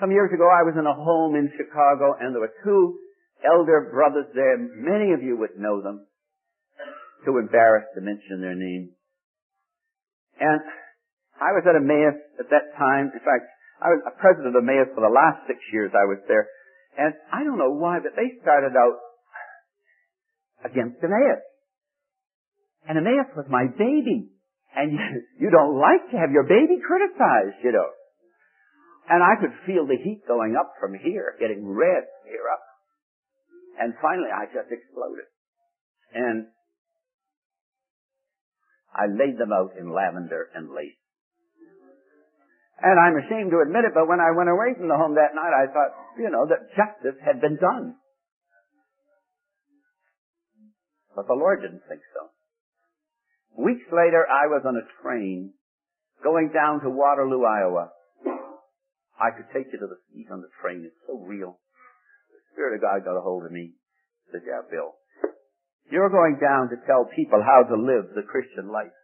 Some 0.00 0.10
years 0.12 0.30
ago, 0.32 0.46
I 0.46 0.62
was 0.62 0.78
in 0.78 0.86
a 0.86 0.94
home 0.94 1.34
in 1.34 1.50
Chicago, 1.58 2.14
and 2.20 2.34
there 2.34 2.42
were 2.42 2.54
two 2.62 2.98
elder 3.42 3.90
brothers 3.90 4.30
there. 4.34 4.56
Many 4.58 5.12
of 5.12 5.22
you 5.22 5.36
would 5.38 5.58
know 5.58 5.82
them. 5.82 6.06
Too 7.26 7.38
embarrassed 7.38 7.90
to 7.96 8.00
mention 8.00 8.40
their 8.40 8.54
name. 8.54 8.94
And 10.38 10.60
I 11.38 11.54
was 11.54 11.62
at 11.66 11.78
Emmaus 11.78 12.18
at 12.42 12.50
that 12.50 12.74
time. 12.74 13.14
In 13.14 13.22
fact, 13.22 13.46
I 13.78 13.94
was 13.94 14.02
a 14.10 14.14
president 14.18 14.58
of 14.58 14.62
Emmaus 14.62 14.90
for 14.94 15.06
the 15.06 15.14
last 15.14 15.46
six 15.46 15.62
years 15.70 15.94
I 15.94 16.06
was 16.06 16.18
there. 16.26 16.50
And 16.98 17.14
I 17.30 17.46
don't 17.46 17.62
know 17.62 17.78
why, 17.78 18.02
but 18.02 18.18
they 18.18 18.34
started 18.42 18.74
out 18.74 18.98
against 20.66 20.98
Emmaus. 20.98 21.42
And 22.90 22.98
Emmaus 22.98 23.30
was 23.38 23.46
my 23.46 23.70
baby. 23.70 24.34
And 24.74 24.92
you, 24.98 25.46
you 25.46 25.48
don't 25.54 25.78
like 25.78 26.10
to 26.10 26.18
have 26.18 26.34
your 26.34 26.44
baby 26.44 26.82
criticized, 26.82 27.62
you 27.62 27.70
know. 27.70 27.90
And 29.08 29.22
I 29.22 29.40
could 29.40 29.54
feel 29.64 29.86
the 29.86 29.96
heat 29.96 30.26
going 30.28 30.52
up 30.58 30.74
from 30.76 30.92
here, 30.92 31.32
getting 31.40 31.64
red 31.64 32.04
here 32.28 32.44
up. 32.52 32.64
And 33.80 33.94
finally 34.02 34.28
I 34.28 34.50
just 34.50 34.68
exploded. 34.68 35.24
And 36.12 36.50
I 38.92 39.06
laid 39.06 39.38
them 39.38 39.54
out 39.54 39.78
in 39.78 39.94
lavender 39.94 40.50
and 40.54 40.68
lace. 40.74 40.97
And 42.78 42.94
I'm 42.94 43.18
ashamed 43.18 43.50
to 43.50 43.58
admit 43.58 43.90
it, 43.90 43.94
but 43.94 44.06
when 44.06 44.22
I 44.22 44.30
went 44.30 44.50
away 44.50 44.70
from 44.78 44.86
the 44.86 44.94
home 44.94 45.18
that 45.18 45.34
night, 45.34 45.50
I 45.50 45.66
thought, 45.66 45.90
you 46.14 46.30
know, 46.30 46.46
that 46.46 46.70
justice 46.78 47.18
had 47.18 47.42
been 47.42 47.58
done. 47.58 47.98
But 51.18 51.26
the 51.26 51.34
Lord 51.34 51.62
didn't 51.62 51.82
think 51.90 52.02
so. 52.14 52.30
Weeks 53.58 53.90
later, 53.90 54.22
I 54.22 54.46
was 54.46 54.62
on 54.62 54.78
a 54.78 54.86
train 55.02 55.54
going 56.22 56.54
down 56.54 56.78
to 56.86 56.90
Waterloo, 56.90 57.42
Iowa. 57.42 57.90
I 59.18 59.34
could 59.34 59.50
take 59.50 59.66
you 59.74 59.82
to 59.82 59.90
the 59.90 59.98
seat 60.14 60.30
on 60.30 60.42
the 60.42 60.52
train. 60.62 60.86
It's 60.86 61.02
so 61.10 61.18
real. 61.18 61.58
The 62.30 62.42
Spirit 62.54 62.78
of 62.78 62.86
God 62.86 63.02
got 63.02 63.18
a 63.18 63.26
hold 63.26 63.42
of 63.44 63.50
me. 63.50 63.74
Said, 64.30 64.46
yeah, 64.46 64.62
Bill, 64.70 64.94
you're 65.90 66.14
going 66.14 66.38
down 66.38 66.70
to 66.70 66.78
tell 66.86 67.10
people 67.10 67.42
how 67.42 67.66
to 67.66 67.74
live 67.74 68.14
the 68.14 68.22
Christian 68.22 68.70
life. 68.70 68.94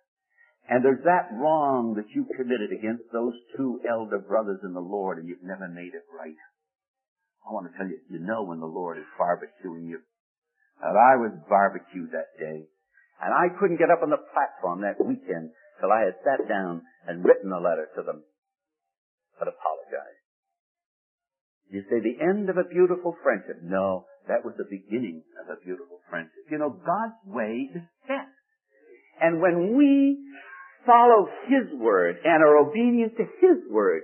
And 0.69 0.81
there's 0.81 1.05
that 1.05 1.29
wrong 1.37 1.93
that 2.01 2.09
you 2.17 2.25
committed 2.37 2.73
against 2.73 3.05
those 3.13 3.37
two 3.57 3.85
elder 3.85 4.19
brothers 4.19 4.61
in 4.65 4.73
the 4.73 4.81
Lord 4.81 5.19
and 5.19 5.29
you've 5.29 5.45
never 5.45 5.69
made 5.69 5.93
it 5.93 6.09
right. 6.09 6.41
I 7.45 7.53
want 7.53 7.69
to 7.69 7.77
tell 7.77 7.85
you, 7.85 8.01
you 8.09 8.25
know 8.25 8.49
when 8.49 8.61
the 8.61 8.71
Lord 8.71 8.97
is 8.97 9.05
barbecuing 9.21 9.85
you. 9.85 10.01
And 10.81 10.97
I 10.97 11.21
was 11.21 11.37
barbecued 11.49 12.17
that 12.17 12.33
day. 12.41 12.65
And 13.21 13.31
I 13.31 13.53
couldn't 13.61 13.79
get 13.79 13.93
up 13.93 14.01
on 14.03 14.11
the 14.11 14.25
platform 14.33 14.81
that 14.83 14.97
weekend 15.05 15.53
till 15.81 15.93
I 15.93 16.09
had 16.09 16.17
sat 16.25 16.49
down 16.49 16.83
and 17.07 17.25
written 17.25 17.53
a 17.53 17.61
letter 17.61 17.89
to 17.97 18.03
them, 18.03 18.25
but 19.39 19.49
apologized. 19.49 20.25
You 21.69 21.85
say 21.91 22.01
the 22.01 22.25
end 22.25 22.49
of 22.49 22.57
a 22.57 22.69
beautiful 22.69 23.17
friendship. 23.23 23.61
No, 23.63 24.07
that 24.29 24.45
was 24.45 24.55
the 24.57 24.69
beginning 24.69 25.23
of 25.43 25.53
a 25.53 25.61
beautiful 25.61 26.01
friendship. 26.09 26.49
You 26.51 26.59
know, 26.59 26.71
God's 26.71 27.21
way 27.27 27.69
is 27.75 27.85
best. 28.09 28.33
And 29.21 29.41
when 29.41 29.77
we 29.77 30.19
follow 30.87 31.29
His 31.49 31.73
word 31.79 32.17
and 32.25 32.43
are 32.43 32.57
obedient 32.57 33.17
to 33.17 33.25
His 33.41 33.65
word, 33.71 34.03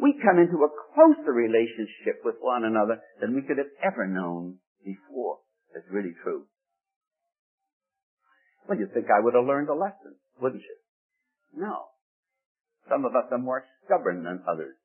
we 0.00 0.18
come 0.24 0.38
into 0.38 0.64
a 0.64 0.74
closer 0.94 1.32
relationship 1.32 2.24
with 2.24 2.36
one 2.40 2.64
another 2.64 3.00
than 3.20 3.34
we 3.34 3.42
could 3.42 3.58
have 3.58 3.72
ever 3.84 4.06
known 4.06 4.58
before. 4.84 5.38
That's 5.74 5.86
really 5.90 6.14
true. 6.22 6.44
Well, 8.68 8.78
you'd 8.78 8.94
think 8.94 9.06
I 9.06 9.22
would 9.22 9.34
have 9.34 9.44
learned 9.46 9.68
a 9.68 9.74
lesson, 9.74 10.16
wouldn't 10.40 10.62
you? 10.62 10.76
No. 11.60 11.92
Some 12.88 13.04
of 13.04 13.12
us 13.14 13.28
are 13.30 13.38
more 13.38 13.64
stubborn 13.84 14.24
than 14.24 14.42
others. 14.48 14.76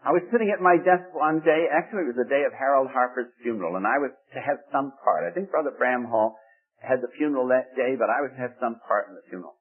I 0.00 0.16
was 0.16 0.24
sitting 0.32 0.48
at 0.48 0.64
my 0.64 0.80
desk 0.80 1.12
one 1.12 1.44
day, 1.44 1.68
actually 1.68 2.08
it 2.08 2.16
was 2.16 2.20
the 2.24 2.32
day 2.32 2.48
of 2.48 2.56
Harold 2.56 2.88
Harper's 2.88 3.28
funeral, 3.44 3.76
and 3.76 3.84
I 3.84 4.00
was 4.00 4.16
to 4.32 4.40
have 4.40 4.64
some 4.72 4.96
part. 5.04 5.28
I 5.28 5.32
think 5.36 5.52
Brother 5.52 5.76
Bramhall 5.76 6.40
had 6.80 7.04
the 7.04 7.12
funeral 7.20 7.52
that 7.52 7.76
day, 7.76 8.00
but 8.00 8.08
I 8.08 8.24
was 8.24 8.32
to 8.32 8.40
have 8.40 8.56
some 8.56 8.80
part 8.80 9.12
in 9.12 9.14
the 9.20 9.26
funeral. 9.28 9.59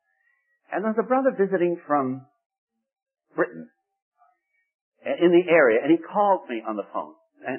And 0.70 0.86
there 0.86 0.94
was 0.94 1.02
a 1.02 1.08
brother 1.08 1.34
visiting 1.34 1.82
from 1.86 2.26
Britain 3.36 3.70
uh, 5.02 5.18
in 5.18 5.34
the 5.34 5.50
area, 5.50 5.82
and 5.82 5.90
he 5.90 5.98
called 5.98 6.46
me 6.50 6.62
on 6.62 6.78
the 6.78 6.86
phone. 6.94 7.18
And 7.46 7.58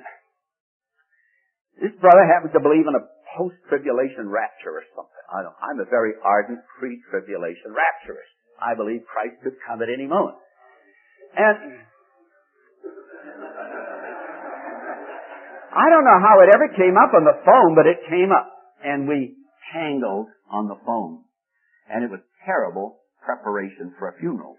this 1.81 1.95
brother 1.99 2.23
happens 2.29 2.53
to 2.55 2.61
believe 2.61 2.87
in 2.87 2.95
a 2.95 3.05
post-tribulation 3.35 4.29
rapture 4.29 4.75
or 4.79 4.85
something. 4.95 5.25
I 5.31 5.43
don't, 5.43 5.57
I'm 5.59 5.81
a 5.83 5.89
very 5.89 6.15
ardent 6.23 6.61
pre-tribulation 6.79 7.75
rapturist. 7.75 8.35
I 8.61 8.77
believe 8.77 9.07
Christ 9.09 9.41
could 9.43 9.57
come 9.67 9.81
at 9.83 9.89
any 9.89 10.07
moment. 10.07 10.37
And 11.35 11.57
I 15.71 15.87
don't 15.89 16.05
know 16.05 16.21
how 16.21 16.43
it 16.43 16.51
ever 16.53 16.69
came 16.75 16.99
up 16.99 17.15
on 17.15 17.25
the 17.25 17.39
phone, 17.47 17.73
but 17.79 17.87
it 17.87 18.03
came 18.11 18.35
up. 18.35 18.51
And 18.83 19.07
we 19.07 19.39
tangled 19.73 20.29
on 20.51 20.67
the 20.67 20.77
phone. 20.85 21.23
And 21.89 22.05
it 22.05 22.11
was 22.11 22.21
terrible 22.51 22.99
preparation 23.23 23.95
for 23.99 24.11
a 24.11 24.19
funeral. 24.19 24.57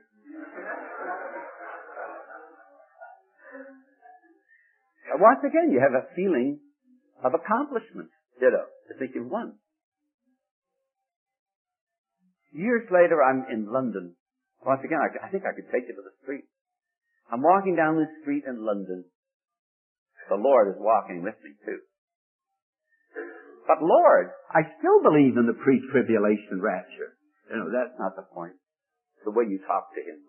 once 5.20 5.44
again, 5.44 5.70
you 5.70 5.84
have 5.84 5.94
a 5.94 6.08
feeling 6.16 6.58
of 7.22 7.36
accomplishment. 7.36 8.08
Ditto. 8.40 8.64
I 8.64 8.98
think 8.98 9.12
you've 9.14 9.30
won. 9.30 9.60
Years 12.56 12.88
later, 12.90 13.22
I'm 13.22 13.46
in 13.52 13.68
London. 13.68 14.16
Once 14.66 14.82
again, 14.84 14.98
I, 14.98 15.28
I 15.28 15.30
think 15.30 15.44
I 15.44 15.54
could 15.54 15.70
take 15.70 15.86
you 15.86 15.94
to 15.94 16.02
the 16.02 16.16
street. 16.24 16.48
I'm 17.30 17.44
walking 17.44 17.76
down 17.76 18.02
the 18.02 18.10
street 18.24 18.44
in 18.48 18.66
London. 18.66 19.06
The 20.30 20.40
Lord 20.40 20.74
is 20.74 20.80
walking 20.80 21.24
with 21.24 21.36
me 21.44 21.54
too. 21.66 21.80
But 23.68 23.84
Lord, 23.84 24.32
I 24.50 24.66
still 24.80 25.00
believe 25.04 25.38
in 25.38 25.46
the 25.46 25.60
pre-tribulation 25.60 26.60
rapture. 26.60 27.20
You 27.52 27.60
know, 27.60 27.68
that's 27.68 28.00
not 28.00 28.16
the 28.16 28.24
point. 28.32 28.56
The 29.28 29.36
way 29.36 29.44
you 29.44 29.60
talk 29.68 29.92
to 29.92 30.02
Him. 30.02 30.24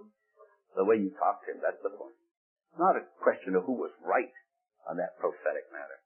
The 0.74 0.82
way 0.82 0.98
you 0.98 1.14
talk 1.14 1.46
to 1.46 1.54
Him, 1.54 1.62
that's 1.62 1.78
the 1.86 1.94
point. 1.94 2.18
It's 2.74 2.82
not 2.82 2.98
a 2.98 3.06
question 3.22 3.54
of 3.54 3.62
who 3.62 3.78
was 3.78 3.94
right 4.02 4.34
on 4.90 4.98
that 4.98 5.14
prophetic 5.22 5.70
matter. 5.70 5.98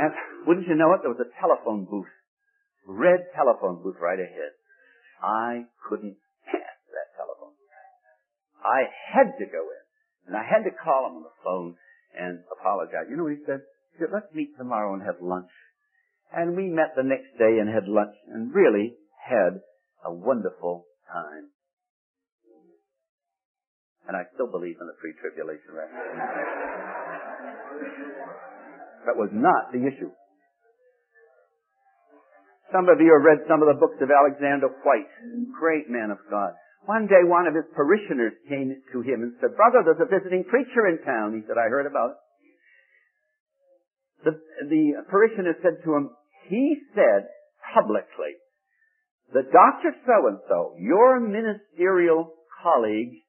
And 0.00 0.10
wouldn't 0.48 0.64
you 0.64 0.74
know 0.80 0.96
it, 0.96 1.04
there 1.04 1.12
was 1.12 1.20
a 1.20 1.28
telephone 1.36 1.84
booth, 1.84 2.08
red 2.88 3.28
telephone 3.36 3.84
booth 3.84 4.00
right 4.00 4.16
ahead. 4.16 4.56
I 5.20 5.68
couldn't 5.84 6.16
pass 6.48 6.80
that 6.88 7.12
telephone. 7.12 7.52
I 8.64 8.88
had 9.12 9.36
to 9.36 9.44
go 9.44 9.60
in, 9.60 9.84
and 10.32 10.34
I 10.40 10.44
had 10.48 10.64
to 10.64 10.72
call 10.72 11.12
him 11.12 11.20
on 11.20 11.24
the 11.28 11.36
phone 11.44 11.76
and 12.16 12.40
apologize. 12.48 13.12
You 13.12 13.20
know 13.20 13.28
what 13.28 13.36
he 13.36 13.44
said? 13.44 13.60
He 13.92 14.00
said, 14.00 14.08
let's 14.08 14.32
meet 14.32 14.56
tomorrow 14.56 14.96
and 14.96 15.04
have 15.04 15.20
lunch. 15.20 15.52
And 16.32 16.56
we 16.56 16.72
met 16.72 16.96
the 16.96 17.04
next 17.04 17.36
day 17.36 17.60
and 17.60 17.68
had 17.68 17.84
lunch 17.84 18.16
and 18.32 18.54
really 18.54 18.96
had 19.22 19.62
a 20.04 20.12
wonderful 20.12 20.86
time. 21.06 21.48
And 24.08 24.18
I 24.18 24.26
still 24.34 24.50
believe 24.50 24.74
in 24.82 24.86
the 24.90 24.98
pre-tribulation 24.98 25.70
rapture. 25.70 26.10
That 29.06 29.14
was 29.14 29.30
not 29.30 29.70
the 29.70 29.86
issue. 29.86 30.10
Some 32.74 32.88
of 32.88 32.98
you 32.98 33.14
have 33.14 33.22
read 33.22 33.46
some 33.46 33.62
of 33.62 33.68
the 33.68 33.78
books 33.78 34.00
of 34.00 34.10
Alexander 34.10 34.72
Whyte, 34.82 35.12
great 35.54 35.86
man 35.92 36.10
of 36.10 36.18
God. 36.30 36.56
One 36.86 37.06
day 37.06 37.22
one 37.22 37.46
of 37.46 37.54
his 37.54 37.68
parishioners 37.76 38.34
came 38.48 38.74
to 38.74 38.98
him 39.06 39.22
and 39.22 39.38
said, 39.38 39.54
Brother, 39.54 39.86
there's 39.86 40.02
a 40.02 40.10
visiting 40.10 40.42
preacher 40.50 40.90
in 40.90 40.98
town. 41.06 41.36
He 41.36 41.46
said, 41.46 41.60
I 41.60 41.70
heard 41.70 41.86
about 41.86 42.10
it. 42.10 42.18
The, 44.24 44.32
the 44.66 44.84
parishioner 45.10 45.54
said 45.62 45.84
to 45.84 45.94
him, 45.94 46.10
he 46.50 46.78
said 46.94 47.30
publicly 47.74 48.34
that 49.34 49.52
Dr. 49.52 49.96
So-and-so, 50.06 50.76
your 50.78 51.20
ministerial 51.20 52.32
colleague, 52.62 53.22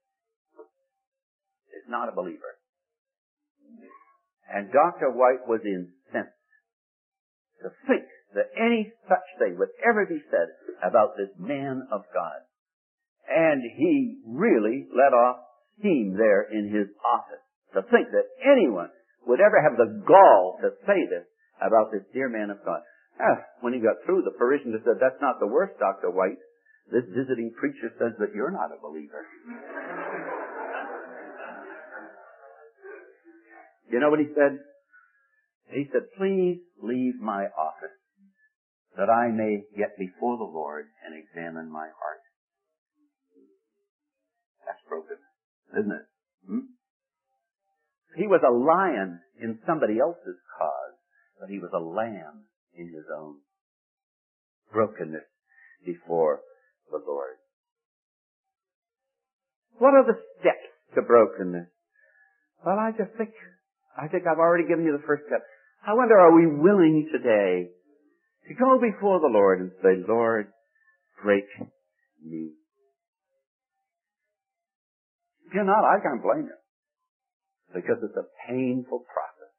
is 1.73 1.89
not 1.89 2.09
a 2.09 2.15
believer. 2.15 2.59
And 4.53 4.71
Dr. 4.71 5.09
Whyte 5.11 5.47
was 5.47 5.61
incensed 5.65 6.37
to 7.63 7.69
think 7.87 8.05
that 8.35 8.51
any 8.57 8.91
such 9.07 9.25
thing 9.39 9.57
would 9.57 9.73
ever 9.81 10.05
be 10.05 10.21
said 10.29 10.49
about 10.83 11.15
this 11.17 11.31
man 11.39 11.87
of 11.91 12.01
God. 12.13 12.39
And 13.29 13.63
he 13.63 14.19
really 14.27 14.85
let 14.91 15.15
off 15.15 15.37
steam 15.79 16.15
there 16.17 16.43
in 16.51 16.69
his 16.69 16.91
office 17.01 17.43
to 17.73 17.81
think 17.89 18.11
that 18.11 18.29
anyone 18.43 18.89
would 19.25 19.39
ever 19.39 19.61
have 19.63 19.77
the 19.77 20.03
gall 20.05 20.59
to 20.61 20.69
say 20.85 20.99
this 21.09 21.25
about 21.57 21.91
this 21.91 22.03
dear 22.13 22.29
man 22.29 22.49
of 22.49 22.59
God. 22.65 22.81
Ah, 23.19 23.45
when 23.61 23.73
he 23.73 23.79
got 23.79 24.01
through, 24.05 24.23
the 24.23 24.35
parishioner 24.37 24.79
said, 24.83 24.97
that's 24.99 25.21
not 25.21 25.39
the 25.39 25.47
worst, 25.47 25.77
Dr. 25.79 26.09
Whyte. 26.09 26.41
This 26.91 27.05
visiting 27.09 27.53
preacher 27.59 27.93
says 27.97 28.13
that 28.19 28.33
you're 28.35 28.51
not 28.51 28.71
a 28.71 28.81
believer. 28.81 29.25
You 33.91 33.99
know 33.99 34.09
what 34.09 34.19
he 34.19 34.33
said? 34.33 34.57
He 35.69 35.85
said, 35.93 36.09
please 36.17 36.65
leave 36.81 37.21
my 37.21 37.45
office 37.53 37.93
that 38.97 39.09
I 39.09 39.29
may 39.29 39.65
get 39.77 39.97
before 39.99 40.37
the 40.37 40.49
Lord 40.49 40.85
and 41.05 41.13
examine 41.13 41.71
my 41.71 41.93
heart. 41.93 42.23
That's 44.65 44.81
broken, 44.89 45.17
isn't 45.77 45.91
it? 45.91 46.05
Hmm? 46.47 46.65
He 48.17 48.25
was 48.25 48.41
a 48.41 48.53
lion 48.53 49.19
in 49.41 49.59
somebody 49.65 49.99
else's 49.99 50.41
cause, 50.57 50.97
but 51.39 51.49
he 51.49 51.59
was 51.59 51.69
a 51.73 51.81
lamb 51.81 52.45
in 52.77 52.87
his 52.87 53.05
own. 53.15 53.37
Brokenness 54.71 55.27
before 55.85 56.41
the 56.89 57.01
Lord. 57.05 57.37
What 59.77 59.93
are 59.93 60.05
the 60.05 60.17
steps 60.39 60.69
to 60.95 61.01
brokenness? 61.01 61.67
Well, 62.65 62.79
I 62.79 62.91
just 62.91 63.11
think, 63.17 63.31
I 63.97 64.07
think 64.07 64.23
I've 64.25 64.39
already 64.39 64.67
given 64.67 64.85
you 64.85 64.95
the 64.95 65.05
first 65.05 65.23
step. 65.27 65.43
I 65.85 65.93
wonder, 65.93 66.17
are 66.17 66.33
we 66.33 66.47
willing 66.47 67.09
today 67.11 67.69
to 68.47 68.53
go 68.55 68.79
before 68.79 69.19
the 69.19 69.31
Lord 69.31 69.59
and 69.59 69.71
say, 69.81 70.03
Lord, 70.07 70.47
break 71.23 71.45
me. 72.23 72.51
If 75.47 75.53
you're 75.53 75.67
not, 75.67 75.83
I 75.83 75.99
can't 76.01 76.23
blame 76.23 76.47
you. 76.47 76.59
Because 77.73 77.97
it's 78.03 78.17
a 78.17 78.27
painful 78.47 79.05
process. 79.07 79.53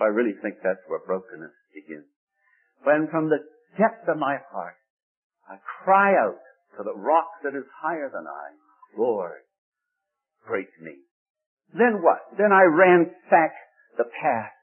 I 0.00 0.12
really 0.12 0.34
think 0.42 0.56
that's 0.62 0.82
where 0.88 1.00
brokenness 1.06 1.52
begins. 1.74 2.08
When 2.84 3.08
from 3.10 3.28
the 3.28 3.38
depth 3.76 4.08
of 4.08 4.18
my 4.18 4.38
heart, 4.50 4.76
I 5.48 5.56
cry 5.84 6.12
out 6.12 6.40
to 6.76 6.82
the 6.84 6.94
rock 6.94 7.42
that 7.42 7.56
is 7.56 7.64
higher 7.82 8.10
than 8.12 8.26
I, 8.26 8.54
Lord, 8.96 9.42
break 10.46 10.68
me. 10.80 10.96
Then 11.72 12.00
what? 12.02 12.20
Then 12.38 12.52
I 12.52 12.62
ransack 12.64 13.52
the 13.96 14.04
past 14.04 14.54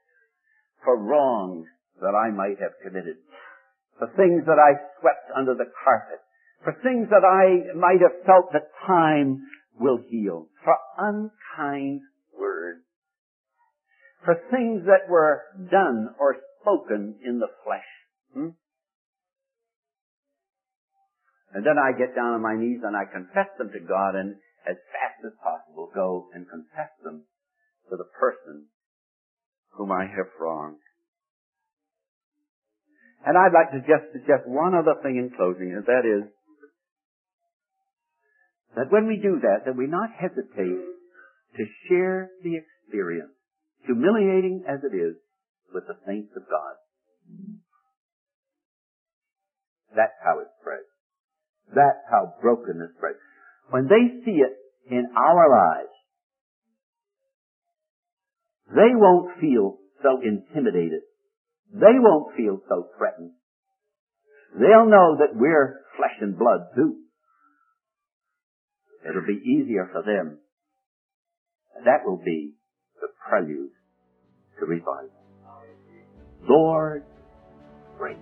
for 0.84 0.96
wrongs 0.96 1.66
that 2.00 2.14
I 2.14 2.30
might 2.30 2.60
have 2.60 2.72
committed, 2.82 3.16
for 3.98 4.08
things 4.16 4.44
that 4.46 4.58
I 4.58 4.78
swept 5.00 5.30
under 5.36 5.54
the 5.54 5.70
carpet, 5.84 6.20
for 6.62 6.72
things 6.82 7.08
that 7.10 7.24
I 7.24 7.76
might 7.76 8.00
have 8.00 8.24
felt 8.26 8.52
that 8.52 8.70
time 8.86 9.42
will 9.78 9.98
heal, 10.08 10.48
for 10.64 10.76
unkind 10.98 12.00
words, 12.38 12.82
for 14.24 14.34
things 14.50 14.84
that 14.86 15.08
were 15.08 15.42
done 15.70 16.14
or 16.18 16.36
spoken 16.60 17.16
in 17.24 17.38
the 17.38 17.50
flesh. 17.64 17.84
Hmm? 18.36 18.52
And 21.56 21.64
then 21.64 21.80
I 21.80 21.96
get 21.96 22.12
down 22.12 22.36
on 22.36 22.44
my 22.44 22.52
knees 22.52 22.84
and 22.84 22.92
I 22.92 23.08
confess 23.08 23.48
them 23.56 23.72
to 23.72 23.80
God 23.80 24.12
and 24.12 24.36
as 24.68 24.76
fast 24.92 25.24
as 25.24 25.32
possible 25.40 25.88
go 25.94 26.28
and 26.36 26.44
confess 26.44 26.92
them 27.00 27.24
to 27.88 27.96
the 27.96 28.04
person 28.12 28.68
whom 29.72 29.88
I 29.90 30.04
have 30.04 30.28
wronged. 30.36 30.84
And 33.24 33.38
I'd 33.38 33.56
like 33.56 33.72
to 33.72 33.80
just 33.88 34.12
suggest 34.12 34.44
one 34.44 34.74
other 34.74 35.00
thing 35.02 35.16
in 35.16 35.32
closing, 35.34 35.72
and 35.72 35.86
that 35.86 36.04
is 36.04 36.28
that 38.76 38.92
when 38.92 39.08
we 39.08 39.16
do 39.16 39.40
that, 39.40 39.64
that 39.64 39.76
we 39.76 39.86
not 39.86 40.10
hesitate 40.12 40.84
to 41.56 41.64
share 41.88 42.30
the 42.44 42.60
experience, 42.60 43.32
humiliating 43.86 44.64
as 44.68 44.84
it 44.84 44.94
is, 44.94 45.16
with 45.72 45.84
the 45.88 45.98
That's 49.96 50.14
how 50.22 50.40
it 50.40 50.48
spreads. 50.60 50.92
That's 51.72 52.04
how 52.10 52.36
brokenness 52.40 52.92
spreads. 52.96 53.18
When 53.70 53.88
they 53.88 54.22
see 54.24 54.38
it 54.44 54.54
in 54.92 55.08
our 55.16 55.48
lives, 55.50 55.96
they 58.68 58.92
won't 58.94 59.40
feel 59.40 59.78
so 60.02 60.20
intimidated. 60.22 61.00
They 61.72 61.98
won't 61.98 62.36
feel 62.36 62.60
so 62.68 62.88
threatened. 62.98 63.32
They'll 64.54 64.86
know 64.86 65.16
that 65.18 65.34
we're 65.34 65.80
flesh 65.96 66.16
and 66.20 66.38
blood 66.38 66.76
too. 66.76 66.96
It'll 69.08 69.26
be 69.26 69.40
easier 69.42 69.88
for 69.92 70.02
them. 70.02 70.38
That 71.84 72.04
will 72.04 72.20
be 72.22 72.54
the 73.00 73.08
prelude 73.28 73.70
to 74.58 74.66
revival. 74.66 75.10
Lord, 76.48 77.04
break 77.98 78.16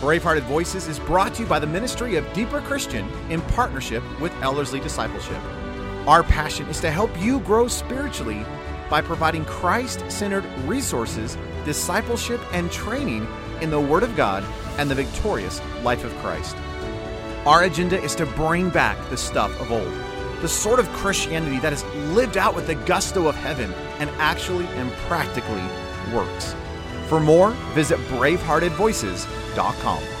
Bravehearted 0.00 0.44
Voices 0.44 0.88
is 0.88 0.98
brought 0.98 1.34
to 1.34 1.42
you 1.42 1.46
by 1.46 1.58
the 1.58 1.66
Ministry 1.66 2.16
of 2.16 2.32
Deeper 2.32 2.62
Christian 2.62 3.06
in 3.28 3.42
partnership 3.42 4.02
with 4.18 4.32
Ellerslie 4.40 4.80
Discipleship. 4.80 5.36
Our 6.06 6.22
passion 6.22 6.66
is 6.68 6.80
to 6.80 6.90
help 6.90 7.10
you 7.20 7.40
grow 7.40 7.68
spiritually 7.68 8.46
by 8.88 9.02
providing 9.02 9.44
Christ 9.44 10.02
centered 10.10 10.46
resources, 10.64 11.36
discipleship, 11.66 12.40
and 12.54 12.72
training 12.72 13.28
in 13.60 13.68
the 13.68 13.78
Word 13.78 14.02
of 14.02 14.16
God 14.16 14.42
and 14.78 14.90
the 14.90 14.94
victorious 14.94 15.60
life 15.82 16.02
of 16.02 16.16
Christ. 16.20 16.56
Our 17.44 17.64
agenda 17.64 18.00
is 18.02 18.14
to 18.14 18.24
bring 18.24 18.70
back 18.70 18.96
the 19.10 19.18
stuff 19.18 19.50
of 19.60 19.70
old, 19.70 19.92
the 20.40 20.48
sort 20.48 20.80
of 20.80 20.88
Christianity 20.94 21.58
that 21.58 21.74
is 21.74 21.84
lived 22.14 22.38
out 22.38 22.56
with 22.56 22.66
the 22.66 22.74
gusto 22.74 23.28
of 23.28 23.34
heaven 23.34 23.70
and 23.98 24.08
actually 24.12 24.64
and 24.64 24.90
practically 24.92 25.62
works. 26.14 26.54
For 27.10 27.18
more, 27.18 27.50
visit 27.74 27.98
braveheartedvoices.com. 28.06 30.19